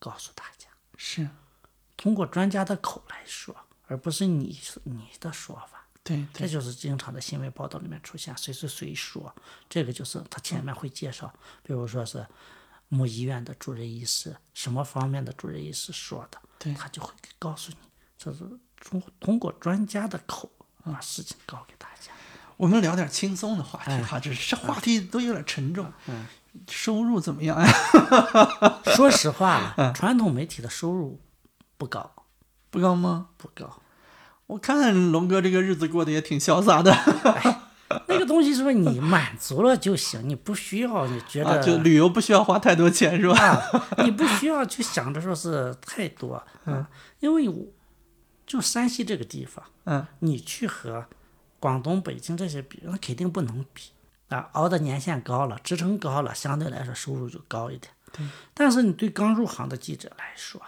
[0.00, 1.28] 告诉大家，是。
[1.96, 3.54] 通过专家的口来说，
[3.90, 5.84] 而不是你你的说法。
[6.02, 9.34] 对，这就是经常的新闻报道里面出现谁谁谁说，
[9.68, 11.30] 这个就是他前面会介绍，
[11.62, 12.26] 比如说是
[12.88, 17.76] 某医院的主任医师，什么方面的主任医师说的，对他就会告诉你，
[18.16, 18.48] 这是。
[18.82, 20.50] 通通过专家的口
[20.82, 22.10] 把事情告给大家。
[22.56, 25.92] 我们聊点轻松的话题哈，这这话题都有点沉重。
[26.06, 26.26] 嗯，
[26.66, 27.70] 收入怎么样呀？
[28.96, 31.20] 说实话，传统媒体的收入
[31.76, 32.19] 不高，
[32.70, 33.28] 不高吗？
[33.36, 33.82] 不高。
[34.46, 36.96] 我看龙哥这个日子过得也挺潇洒的。
[38.06, 40.28] 那个东西是不是你满足了就行？
[40.28, 43.62] 你不需要，你觉得就旅游不需要花太多钱是吧？
[44.04, 46.86] 你不需要去想着说是太多，嗯，
[47.18, 47.66] 因为我。
[48.46, 51.06] 就山西这个地方，嗯，你去和
[51.60, 53.90] 广东、北京这些比，那肯定不能比
[54.28, 54.48] 啊。
[54.54, 57.92] 熬的年限高了，职称高了，相对来说收入就高一点。
[58.12, 58.26] 对。
[58.52, 60.60] 但是你对刚入行的记者来说，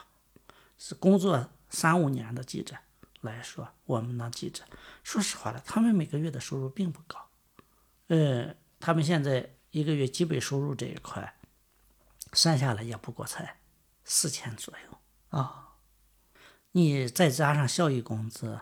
[0.79, 2.77] 是工作三五年的记者
[3.23, 4.63] 来说，我们的记者，
[5.03, 7.19] 说实话了，他们每个月的收入并不高。
[8.09, 11.35] 呃，他们现在一个月基本收入这一块，
[12.35, 13.59] 算下来也不过才
[14.05, 14.99] 四千左右
[15.31, 15.79] 啊。
[16.73, 18.61] 你再加上效益工资，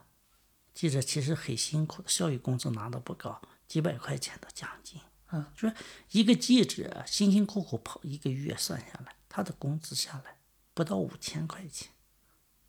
[0.72, 5.00] 记者其实很辛苦的，效益工资拿的不高，几百块钱的奖金。
[5.32, 5.72] 嗯，说
[6.12, 10.38] 一个记者辛辛苦苦跑一个月算下来，他的工资下来
[10.74, 11.90] 不到五千块钱。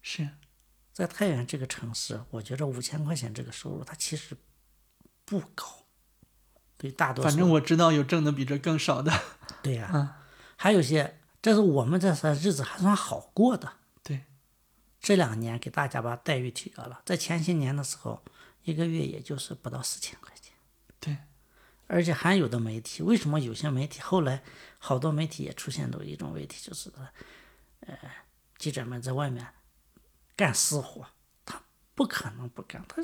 [0.02, 0.30] 是，
[0.92, 4.36] 在太原这个城市，我觉得五千块钱这个收入，它其实
[5.26, 5.66] 不高。
[6.78, 9.12] 对大多数，反正我知道有挣的比这更少的。
[9.62, 10.10] 对呀，嗯，
[10.56, 13.74] 还有些，这是我们这算日子还算好过的。
[14.02, 14.24] 对
[15.00, 18.24] 这两年给大家把待遇提高了，在前些年的时候，
[18.64, 20.54] 一个月也就是不到四千块钱。
[21.00, 21.18] 对，
[21.86, 24.42] 而且还有的媒体，为什么有些媒体后来
[24.80, 26.92] 好多媒体也出现了一种问题，就是
[27.82, 27.96] 呃，
[28.58, 29.48] 记者们在外面
[30.36, 31.08] 干私活，
[31.46, 31.62] 他
[31.96, 33.04] 不可能不干，他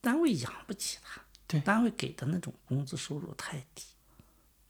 [0.00, 3.84] 单位养不起他，对，单位给的那种工资收入太低，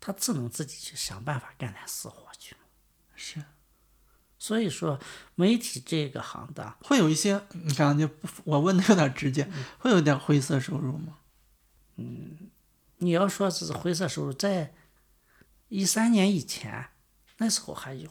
[0.01, 2.57] 他只能自己去想办法干点私活去。
[3.15, 3.45] 是。
[4.41, 5.01] 所以说，
[5.35, 8.09] 媒体这个行当会有一些，你看，就
[8.45, 11.19] 我问的有点直接，会有点灰色收入吗？
[11.97, 12.49] 嗯，
[12.99, 14.73] 你要说是灰色收入，在
[15.67, 16.91] 一三年以前，
[17.39, 18.09] 那时候还有，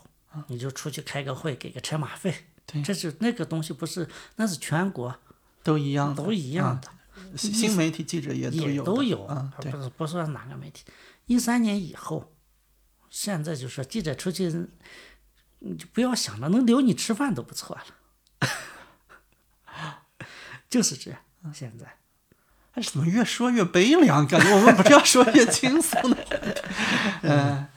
[0.47, 5.15] 你就出去开个会，给个车马费，对，这是那个东西，不是，那是全国
[5.63, 6.89] 都一样，都一样的。
[7.35, 9.25] 新媒体记者也都有，都有，
[9.71, 10.83] 不是不说哪个媒体。
[11.25, 12.31] 一三年以后，
[13.09, 14.69] 现在就说记者出去。
[15.59, 17.83] 你就不要想了，能留你吃饭都不错了，
[20.69, 21.19] 就是这样。
[21.51, 21.97] 现在，
[22.73, 24.27] 哎，怎么越说越悲凉？
[24.27, 26.63] 感觉我们不是要说越轻松的。
[27.23, 27.67] 嗯，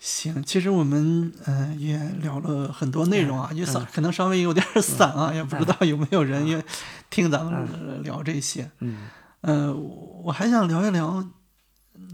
[0.00, 6.64] 行，其实我们嗯也聊了很多内容啊，也散可能稍微有点散啊，也不知道有没有人也
[7.10, 8.70] 听咱们聊这些。
[8.80, 9.08] 嗯，
[9.42, 11.28] 呃，我还想聊一聊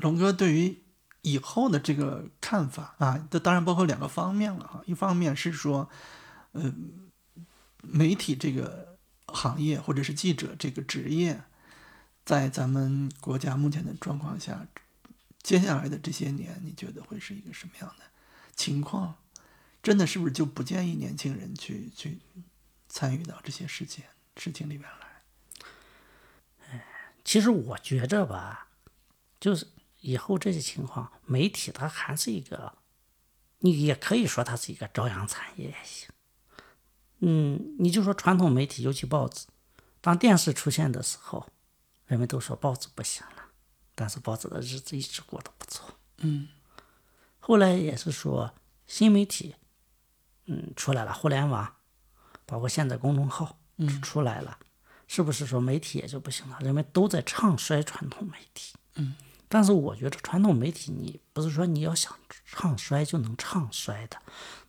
[0.00, 0.82] 龙哥对于。
[1.22, 4.80] 以后的这个看法啊，这当然包括两个方面了哈。
[4.86, 5.90] 一方面是说，
[6.52, 6.72] 呃，
[7.82, 11.42] 媒体这个行业或者是记者这个职业，
[12.24, 14.68] 在咱们国家目前的状况下，
[15.46, 18.04] 接下来的这些年，你觉得会是一个什么样的
[18.56, 19.14] 情况？
[19.80, 22.18] 真的是不是就不建议年轻人去去
[22.88, 24.02] 参与到这些事情
[24.36, 24.90] 事情里面
[26.68, 26.84] 来？
[27.24, 28.66] 其实我觉着吧，
[29.38, 29.68] 就是。
[30.00, 32.74] 以后这些情况，媒体它还是一个，
[33.60, 36.08] 你也可以说它是一个朝阳产业也行。
[37.20, 39.46] 嗯，你就说传统媒体，尤其报纸，
[40.00, 41.48] 当电视出现的时候，
[42.06, 43.24] 人们都说报纸不行，
[43.96, 45.98] 但是报纸的日子一直过得不错。
[46.18, 46.46] 嗯，
[47.40, 48.54] 后来也是说
[48.86, 49.56] 新媒体，
[50.44, 51.74] 嗯，出来了，互联网
[52.44, 53.58] 包括现在公众号
[54.02, 54.58] 出来了，
[55.08, 56.58] 是不是说媒体也就不行了？
[56.60, 58.74] 人们都在唱衰传统媒体。
[58.94, 59.16] 嗯，
[59.48, 64.22] 但是我觉得传统媒体，你不是说你要想唱衰就能唱衰的，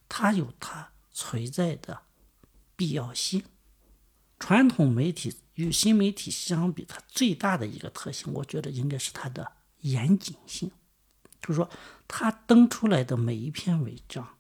[0.10, 2.02] 它有它存在的
[2.76, 3.44] 必要性。
[4.40, 10.72] 传统媒体与新媒体相比，它最大的一个特性，我觉得应该是它的严谨性。
[11.42, 11.70] 就是说，
[12.08, 14.38] 它登出来的每一篇文章，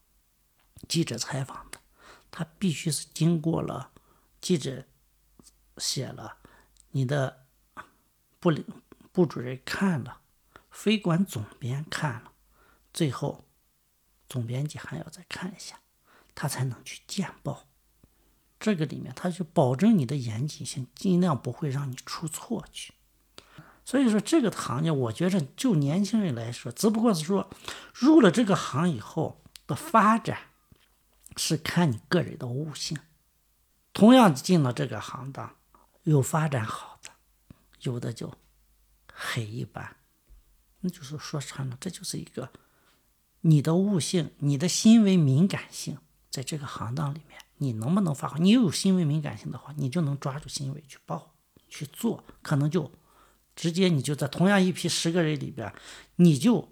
[0.87, 1.79] 记者采访的，
[2.29, 3.91] 它必须是经过了
[4.39, 4.85] 记者
[5.77, 6.37] 写了，
[6.91, 7.47] 你的
[8.39, 8.63] 部领
[9.11, 10.21] 部主任看了，
[10.69, 12.33] 非管总编看了，
[12.93, 13.47] 最后
[14.29, 15.79] 总编辑还要再看一下，
[16.35, 17.67] 他才能去见报。
[18.59, 22.93] 这个里面，他就保证你的严谨性，尽量不会让你出错去。
[23.85, 27.49] 所以说，这个行业，我觉着就年轻人来说，只不过是说，
[27.93, 30.39] 入了这个行以后的发展，
[31.37, 32.97] 是看你个人的悟性。
[33.93, 35.55] 同样进了这个行当，
[36.03, 37.11] 有发展好的，
[37.83, 38.33] 有的就
[39.13, 39.95] 很一般。
[40.81, 42.51] 那就是说穿了，这就是一个
[43.41, 45.97] 你的悟性、你的新闻敏感性，
[46.29, 47.39] 在这个行当里面。
[47.57, 48.39] 你能不能发挥？
[48.39, 51.33] 你有新闻敏感性的话，你就能抓住新闻去报、
[51.67, 52.91] 去做，可能就
[53.55, 55.73] 直接你就在同样一批十个人里边，
[56.17, 56.71] 你就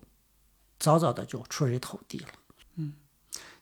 [0.79, 2.27] 早早的就出人头地了。
[2.75, 2.93] 嗯，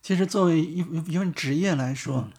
[0.02, 2.30] 其实作为一一份职业来说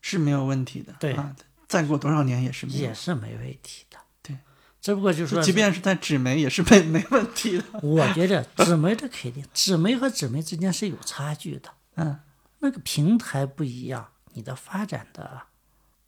[0.00, 0.94] 是没有问题的。
[1.00, 1.34] 对啊，
[1.66, 3.98] 再过多少年也是没也是没问题的。
[4.22, 4.38] 对，
[4.80, 7.64] 只不过就是说，即便是在纸媒也是没没问题的。
[7.82, 11.74] 我觉得纸媒的肯定，纸媒和纸媒之间是有差距的。
[11.96, 12.20] 嗯，
[12.60, 14.12] 那个平台不一样。
[14.38, 15.42] 你的发展的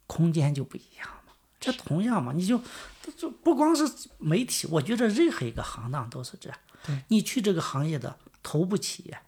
[0.06, 2.62] 空间就不一样嘛，这同样嘛，你就
[3.16, 6.56] 就不光是媒体，我觉得任何一个行当都是这样。
[6.84, 9.18] 对，你去这个行业的头部企业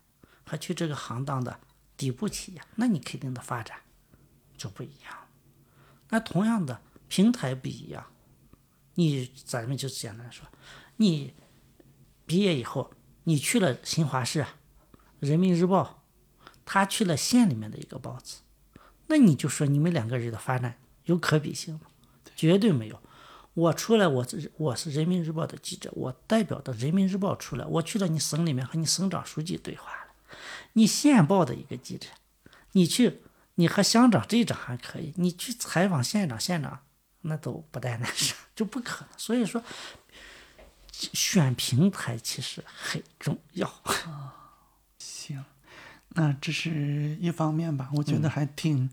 [0.45, 1.59] 和去这个行当的
[1.97, 3.77] 底部企业，那你肯定的发展
[4.57, 5.13] 就不一样。
[6.11, 8.07] 那同样的平台不一样，
[8.95, 10.47] 你咱们就简单说，
[10.99, 11.35] 你
[12.25, 12.93] 毕业以后，
[13.25, 14.47] 你去了新华社、
[15.19, 16.05] 人民日报，
[16.65, 18.37] 他去了县里面的一个报纸。
[19.07, 21.83] 那你就说你们两个人的发展有可比性吗？
[22.35, 23.01] 绝对没有。
[23.55, 24.27] 我出来，我
[24.57, 30.37] 我是人民日报的记者，我代表的人民日报出来，我去了你省里面和你省长书记对话了。
[30.73, 32.09] 你县报的一个记者，
[32.73, 33.21] 你去
[33.57, 36.81] 你和乡长镇长还可以，你去采访县长县长
[37.21, 39.19] 那都不带那啥， 就不可能。
[39.19, 39.63] 所以说，
[40.91, 43.71] 选平台其实很重要。
[46.15, 46.25] 行。
[46.25, 48.89] 那这是一方面吧，我觉得还挺，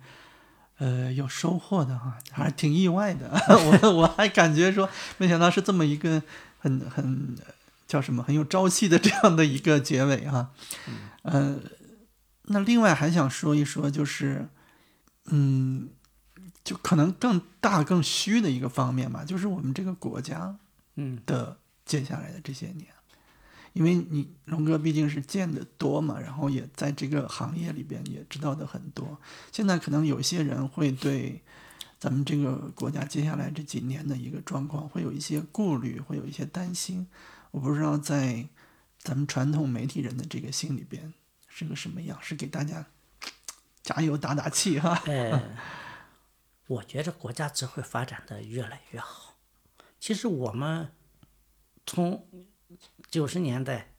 [0.78, 3.32] 呃，有收获的哈，还是挺意外的。
[3.84, 6.24] 我我还感觉说，没想到是这么一个
[6.57, 7.36] 很很
[7.88, 10.51] 叫什么很有朝气的 这样的一个结尾哈。
[11.24, 11.59] 呃，
[12.43, 14.47] 那另外还想说一说，就是，
[15.26, 15.89] 嗯，
[16.63, 20.55] 就可能更大更虚的一个方面吧，就是我们这个国家，
[20.95, 22.88] 嗯的接下来的这些年。
[23.74, 29.17] 因为你龙哥毕竟是见得多嘛，然后也在这个行业里边也知道的很多。
[29.51, 31.41] 现在可能有些人会对
[31.99, 37.07] 咱们这个国家接下来这几年的一个状况会有一些顾虑，会有一些担心。
[37.51, 38.47] 我不知道在
[38.97, 41.13] 咱们传统媒体人的这个心里边
[41.47, 42.88] 是个什么样，是给大家
[43.82, 45.01] 加油打打气哈。
[45.05, 45.57] 哎，
[46.67, 49.36] 我觉得国家只会发展的越来越好。
[49.99, 50.91] 其实我们
[51.86, 52.26] 从
[53.10, 53.95] 九十年代，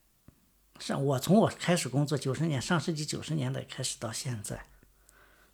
[0.78, 4.66] 上我从我开始工作九十年上世纪九十年代开始到现在，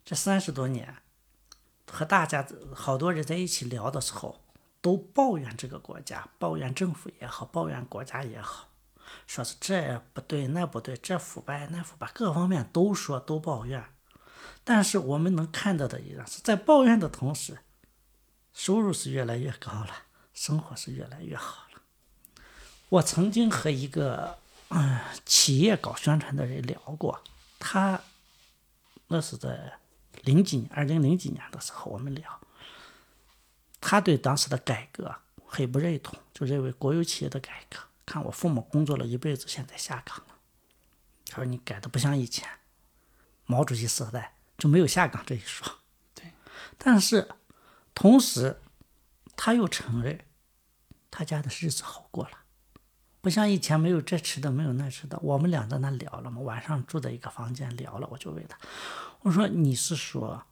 [0.05, 0.97] 这三十多年，
[1.87, 4.43] 和大家好多人在一起聊的时候，
[4.83, 8.69] 都抱怨这个国家，抱怨政府也好，抱怨国家也好，
[9.27, 13.83] 说是这不对那不对，这腐败那腐败，各方面都说都抱怨。
[14.65, 17.61] 但是我们能看到的一样是在抱怨的同时，
[18.53, 20.05] 收入是越来越高了，
[20.35, 21.66] 生活是越来越好。
[22.89, 27.23] 我曾经和一个嗯企业搞宣传的人聊过，
[27.59, 28.01] 他
[29.09, 29.79] 那是在
[30.23, 32.41] 零几年，二零零几年的时候，我们聊，
[33.81, 35.17] 他对当时的改革
[35.47, 40.35] 很不认同，就认为国有企业的改革，看我父母工作了一辈子，现在下岗了，
[41.29, 42.49] 他说你改的不像以前，
[43.47, 45.81] 毛主席时代就没有下岗这一说，
[46.15, 46.33] 对，
[46.79, 47.29] 但是
[47.95, 48.61] 同时
[49.37, 50.25] 他又承认
[51.11, 52.39] 他家的日子好过了。
[53.27, 55.19] 不像以前没有这吃的，没有那吃的。
[55.19, 58.07] 我们俩在那聊了嘛，晚上住在一个房间聊了。
[58.13, 58.57] 我就问他，
[59.23, 60.47] 我说你是说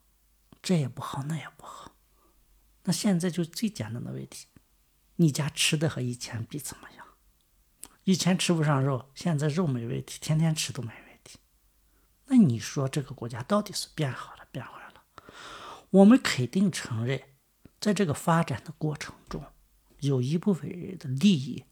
[0.61, 1.93] 这也不好，那也不好。
[2.83, 4.49] 那现在就最简单的问题，
[5.15, 7.07] 你家吃的和以前比怎么样？
[8.03, 11.39] 以前吃不上肉，现在肉没问题，天天吃都没问题。
[12.25, 15.05] 那你说这个国家到底是变好了变坏了？
[15.91, 17.23] 我们肯定承认，
[17.79, 19.45] 在这个发展的过程中，
[20.01, 21.67] 有一部分人的利益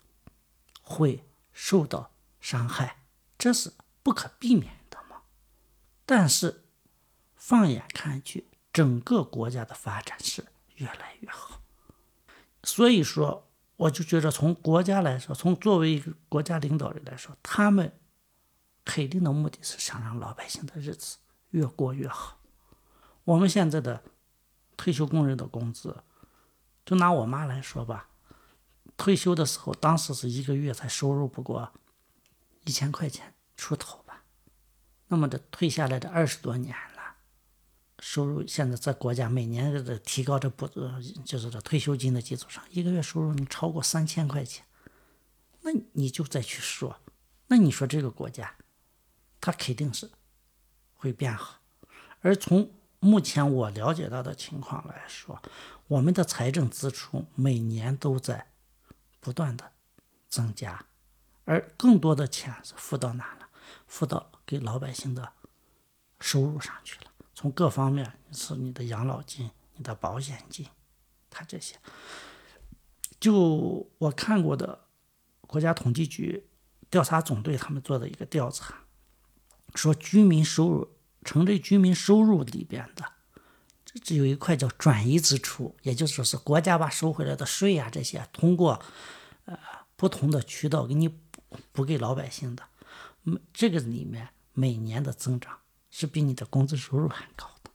[0.92, 3.04] 会受到伤害，
[3.38, 3.72] 这是
[4.02, 5.22] 不可避免的嘛。
[6.04, 6.66] 但是，
[7.34, 10.44] 放眼看去，整个国家的发展是
[10.76, 11.62] 越来越好。
[12.62, 17.98] 所以说，我就觉得从国家来说，从作为一个国家领导人来说，他们
[18.84, 21.16] 肯定的目的是想让老百姓的日子
[21.50, 22.40] 越过越好。
[23.24, 24.04] 我们现在的
[24.76, 26.04] 退休工人的工资，
[26.84, 28.08] 就拿我妈来说吧，
[29.02, 31.72] 退休的时候，当时是一个月才收入不过
[32.66, 34.22] 一千块钱出头吧。
[35.08, 37.16] 那么这退下来的二十多年了，
[37.98, 44.64] 收入现在在国家每年的提高这补呃就是这退休金的基础上，一个月收入能超过三千块钱，
[45.62, 47.00] 那你就再去说，
[47.48, 48.54] 那你说这个国家，
[49.40, 50.08] 它肯定是
[50.94, 51.56] 会变好，
[52.20, 55.42] 而从目前我了解到的情况来说，
[55.88, 58.51] 我们的财政支出每年都在
[59.22, 59.72] 不断的
[60.28, 60.84] 增加，
[61.46, 63.48] 而更多的钱是付到哪了？
[63.86, 65.32] 付到给老百姓的
[66.20, 67.10] 收入上去了。
[67.34, 70.66] 从各方面是你的养老金、你的保险金，
[71.30, 71.76] 它这些，
[73.20, 74.86] 就我看过的
[75.42, 76.48] 国家统计局
[76.90, 78.84] 调查总队他们做的一个调查，
[79.74, 80.98] 说居民收入。
[81.24, 83.12] 城镇居民收入里边的，
[83.92, 88.82] 这只有一块叫转移支出，也就是说是国家把收回来的税呀这些，通过
[89.44, 89.58] 呃
[89.96, 92.62] 不同的渠道给你补补给老百姓的，
[93.22, 95.58] 每这个里面每年的增长
[95.90, 97.70] 是比你的工资收入还高的。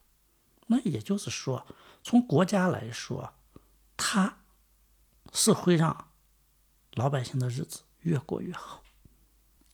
[0.65, 1.68] 那也就是说，
[2.03, 3.34] 从国家来说，
[3.95, 4.39] 它
[5.32, 6.09] 是会让
[6.93, 8.84] 老百姓的日子越过越好。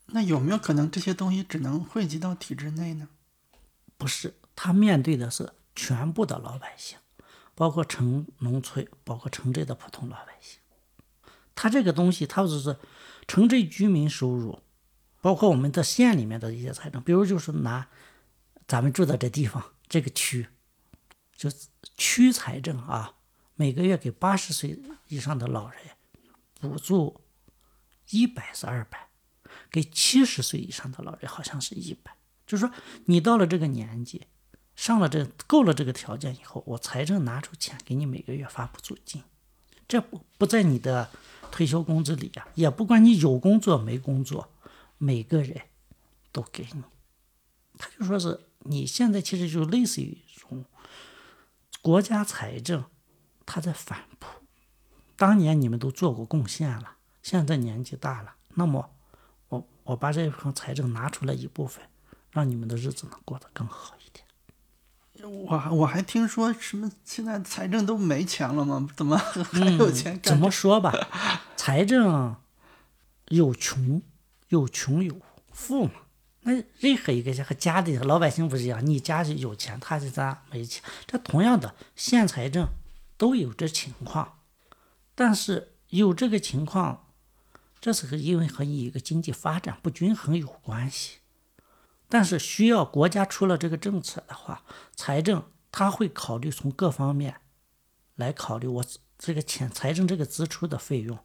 [0.07, 3.07] 那有没有可能这些东西只能汇集到体制内呢？
[3.97, 6.97] 不是，他面对的是全部的老百姓，
[7.55, 10.59] 包括城农村，包括城镇的普通老百姓。
[11.55, 12.77] 他这个东西，他就是
[13.27, 14.61] 城镇居民收入，
[15.21, 17.87] 包括我们的县里面的一些财政，比如就是拿
[18.67, 20.47] 咱们住的这地方这个区，
[21.35, 21.49] 就
[21.95, 23.15] 区财政啊，
[23.55, 25.79] 每个月给八十岁以上的老人
[26.59, 27.21] 补助
[28.09, 29.09] 一百是二百，
[29.69, 32.17] 给七十岁以上的老人好像是一百。
[32.47, 32.73] 就是说，
[33.05, 34.27] 你到了这个年纪，
[34.75, 39.23] 上了这够了这个条件以后，我财政拿出钱给你每个月发补助金，
[39.87, 41.09] 这不不在你的
[41.51, 44.49] 退休工资里呀，也不管你有工作没工作，
[44.97, 45.61] 每个人
[46.31, 46.83] 都给你。
[47.77, 50.65] 他就说是你现在其实就类似于一种
[51.81, 52.83] 国家财政，
[53.45, 54.27] 他在反哺。
[55.15, 58.89] 当年你们都做过贡献了，现在年纪大了，那么
[59.49, 61.83] 我我把这份财政拿出来一部分。
[62.31, 63.95] 让你们的日子能过得更好。
[65.29, 68.87] 我我还听说什么现在财政都没钱了吗？
[68.95, 70.19] 怎么还有钱？
[70.21, 70.93] 怎么说吧，
[71.55, 72.35] 财政
[73.29, 74.01] 有穷
[74.49, 75.15] 有穷有
[75.51, 75.91] 富嘛。
[76.41, 78.85] 那任何一个家和家里老百姓不是一样？
[78.85, 80.83] 你家是有钱，他家没钱。
[81.07, 82.67] 这同样的县财政
[83.17, 84.39] 都有这情况，
[85.15, 87.05] 但是有这个情况，
[87.79, 91.19] 这是和因为和你一个经济发展不均衡有关系。
[92.13, 94.63] 但是需要国家出了这个政策的话，
[94.95, 97.41] 财政他会考虑从各方面
[98.13, 98.85] 来考虑我
[99.17, 101.17] 这个钱财政这个支出的费用，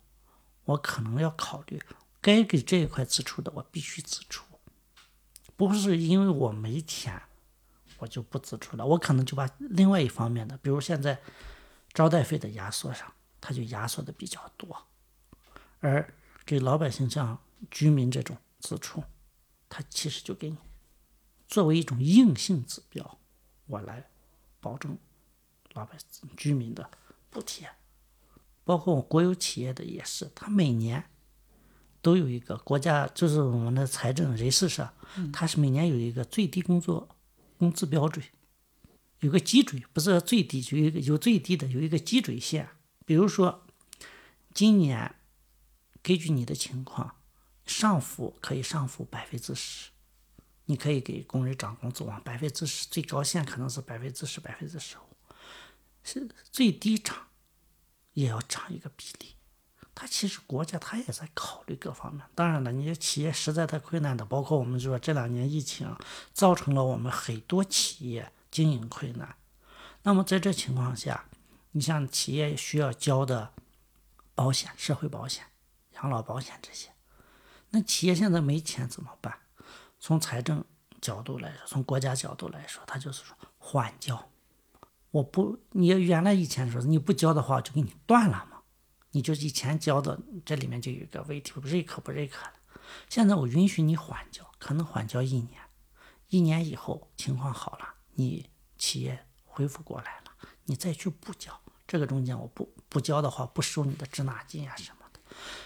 [0.65, 1.79] 我可能要考虑
[2.23, 4.47] 该给这一块支出的我必须支出，
[5.59, 7.21] 不是因为我没钱
[7.99, 11.21] 我就不支出了，我可能就把另外一方面的，比如现在
[11.93, 14.87] 招待费的压缩上，他就压缩的比较多，
[15.81, 16.15] 而
[16.47, 17.39] 给老百姓像
[17.71, 19.05] 居民这种支出，
[19.69, 20.57] 他其实就给你。
[21.49, 23.19] 作为一种硬性指标，
[23.67, 24.09] 我来
[24.61, 24.97] 保证
[25.73, 26.91] 老百姓居民的
[27.31, 27.69] 补贴，
[28.65, 31.11] 包括我国有企业的也是，它每年
[32.03, 34.93] 都有一个国家，就是我们的财政人事上，
[35.33, 37.17] 它是每年有一个最低工作
[37.57, 38.25] 工资标准，
[39.21, 42.69] 有个基准，不是最低，就有一个有最低的，有一个基准线。
[43.07, 43.67] 比如说，
[44.53, 45.15] 今年
[46.03, 47.17] 根据你的情况，
[47.65, 49.91] 上浮可以上浮百分之十。
[50.71, 55.17] 你可以给工人涨工资，往百分之十，最高限可能是百分之十、百分之十五，
[56.03, 57.17] 是最低涨，
[58.13, 59.35] 也要涨一个比例。
[59.95, 62.23] 他其实国家他也在考虑各方面。
[62.35, 65.97] 当然了，你企业实在太困难的，包括我们说这两年疫情
[66.35, 69.37] 造成了我们很多企业经营困难。
[70.03, 71.25] 那么在这情况下，
[71.73, 73.55] 你像企业需要交的
[74.35, 75.47] 保险、社会保险、
[75.95, 76.91] 养老保险这些，
[77.71, 79.48] 那企业现在没钱怎么办？
[79.99, 80.65] 从财政
[81.01, 84.31] 角度来说，从国家角度来说，他就是说缓交。
[85.11, 88.59] 我不，你原来以前说你不交的话，我就给你断了嘛。
[89.13, 92.53] 你就以前交的，这里面就有一个问题，认可不认可了。
[93.09, 95.61] 现在我允许你缓交，可能缓交一年，
[96.29, 100.33] 一年以后情况好了，你企业恢复过来了，
[100.65, 101.59] 你再去补交。
[101.87, 105.21] 这个中间我不不交的话，不收你的滞纳金啊什么的。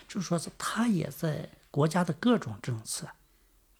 [0.06, 3.08] 就是说是他也在国家的各种政策，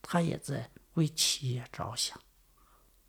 [0.03, 2.21] 他也在为企业着想，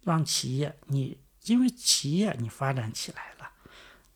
[0.02, 3.52] 让企业你因为企业你发展起来了，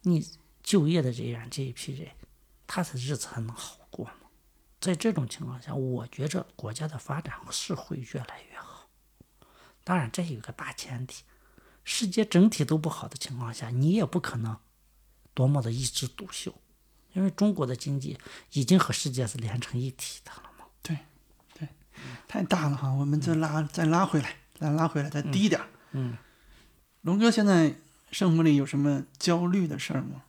[0.02, 0.26] 你
[0.64, 2.12] 就业的人员这一批人，
[2.66, 4.14] 他的日子还能好过吗？
[4.80, 8.90] 在这种情况下，我觉着国家的发展是会越来越好。
[9.84, 11.24] 当然，这有个大前提，
[11.84, 14.60] 世界整体都不好的情况下，你也不可能
[15.34, 16.54] 多么的一枝独秀，
[17.14, 18.18] 因为中国的经济
[18.54, 20.32] 已经和世界是连成一体的。
[22.28, 25.62] 太大了哈，我们再拉再拉回来，再拉回来，再低一点。
[25.92, 26.18] 嗯，
[27.02, 27.76] 龙哥现在
[28.12, 30.24] 生活里有什么焦虑的事儿吗？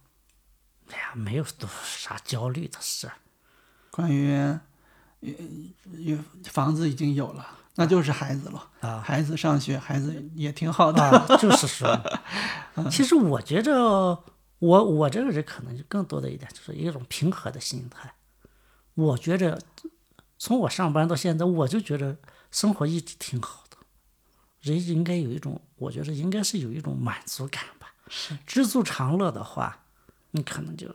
[0.91, 3.15] 哎呀，没有多啥焦虑的事儿。
[3.91, 4.61] 关于，呃，
[5.99, 8.71] 有房子已经有了，那就是孩子了。
[8.81, 11.03] 啊孩子上学，孩子也挺好的。
[11.03, 12.01] 啊，就是说，
[12.91, 13.75] 其实我觉着
[14.61, 18.15] 我我这个人可能就更多的一点就是一种平和的心态。
[18.95, 19.61] 我觉着
[20.39, 22.17] 从我上班到现在，我就觉得
[22.51, 23.77] 生活一直挺好的。
[24.61, 27.93] 人应该有一种，我觉得应该是有一种满足感吧。
[28.09, 29.81] 是知足常乐的话，
[30.31, 30.89] 你可能就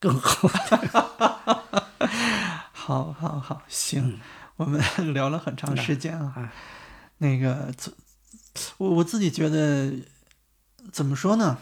[0.00, 0.48] 更好。
[2.72, 4.18] 好，好，好，行，
[4.56, 4.80] 我们
[5.12, 6.32] 聊了很长时间啊。
[6.36, 6.52] 啊
[7.18, 7.72] 那个，
[8.78, 9.92] 我我自己觉得，
[10.92, 11.58] 怎么说呢？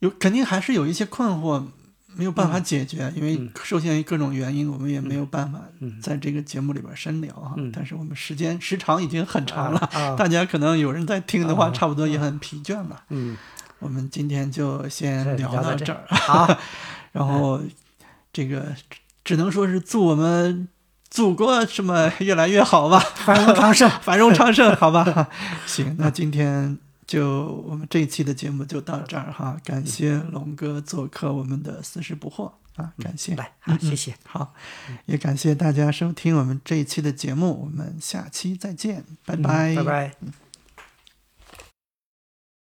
[0.00, 1.68] 有肯定还是有一些困惑
[2.14, 5.60] 没有办法解决，因为受限于各种原因，我们也没有办法
[6.00, 7.54] 在这个节目里边深聊哈。
[7.72, 13.02] 但是我们时间时长已经很长了，啊大家可能有人在听的话，差不多也很疲倦了。
[13.08, 13.36] 嗯，
[13.78, 16.58] 我们今天就先聊聊到这到这儿，好，
[17.12, 17.60] 然后
[18.32, 18.74] 这个
[19.24, 20.68] 只能说是祝我们
[21.10, 23.90] 祖国什么越来越好吧，繁荣昌盛。
[24.00, 25.28] 繁荣昌盛，好吧？
[25.66, 34.14] 行，那今天就我们这一期的节目就到这儿哈，感谢龙哥做客我们的四十不惑啊，感谢，来，好，谢谢。
[34.24, 34.54] 好，
[35.06, 40.41] 也感谢大家收听我们这一期的节目，我们下期再见，拜拜，拜拜。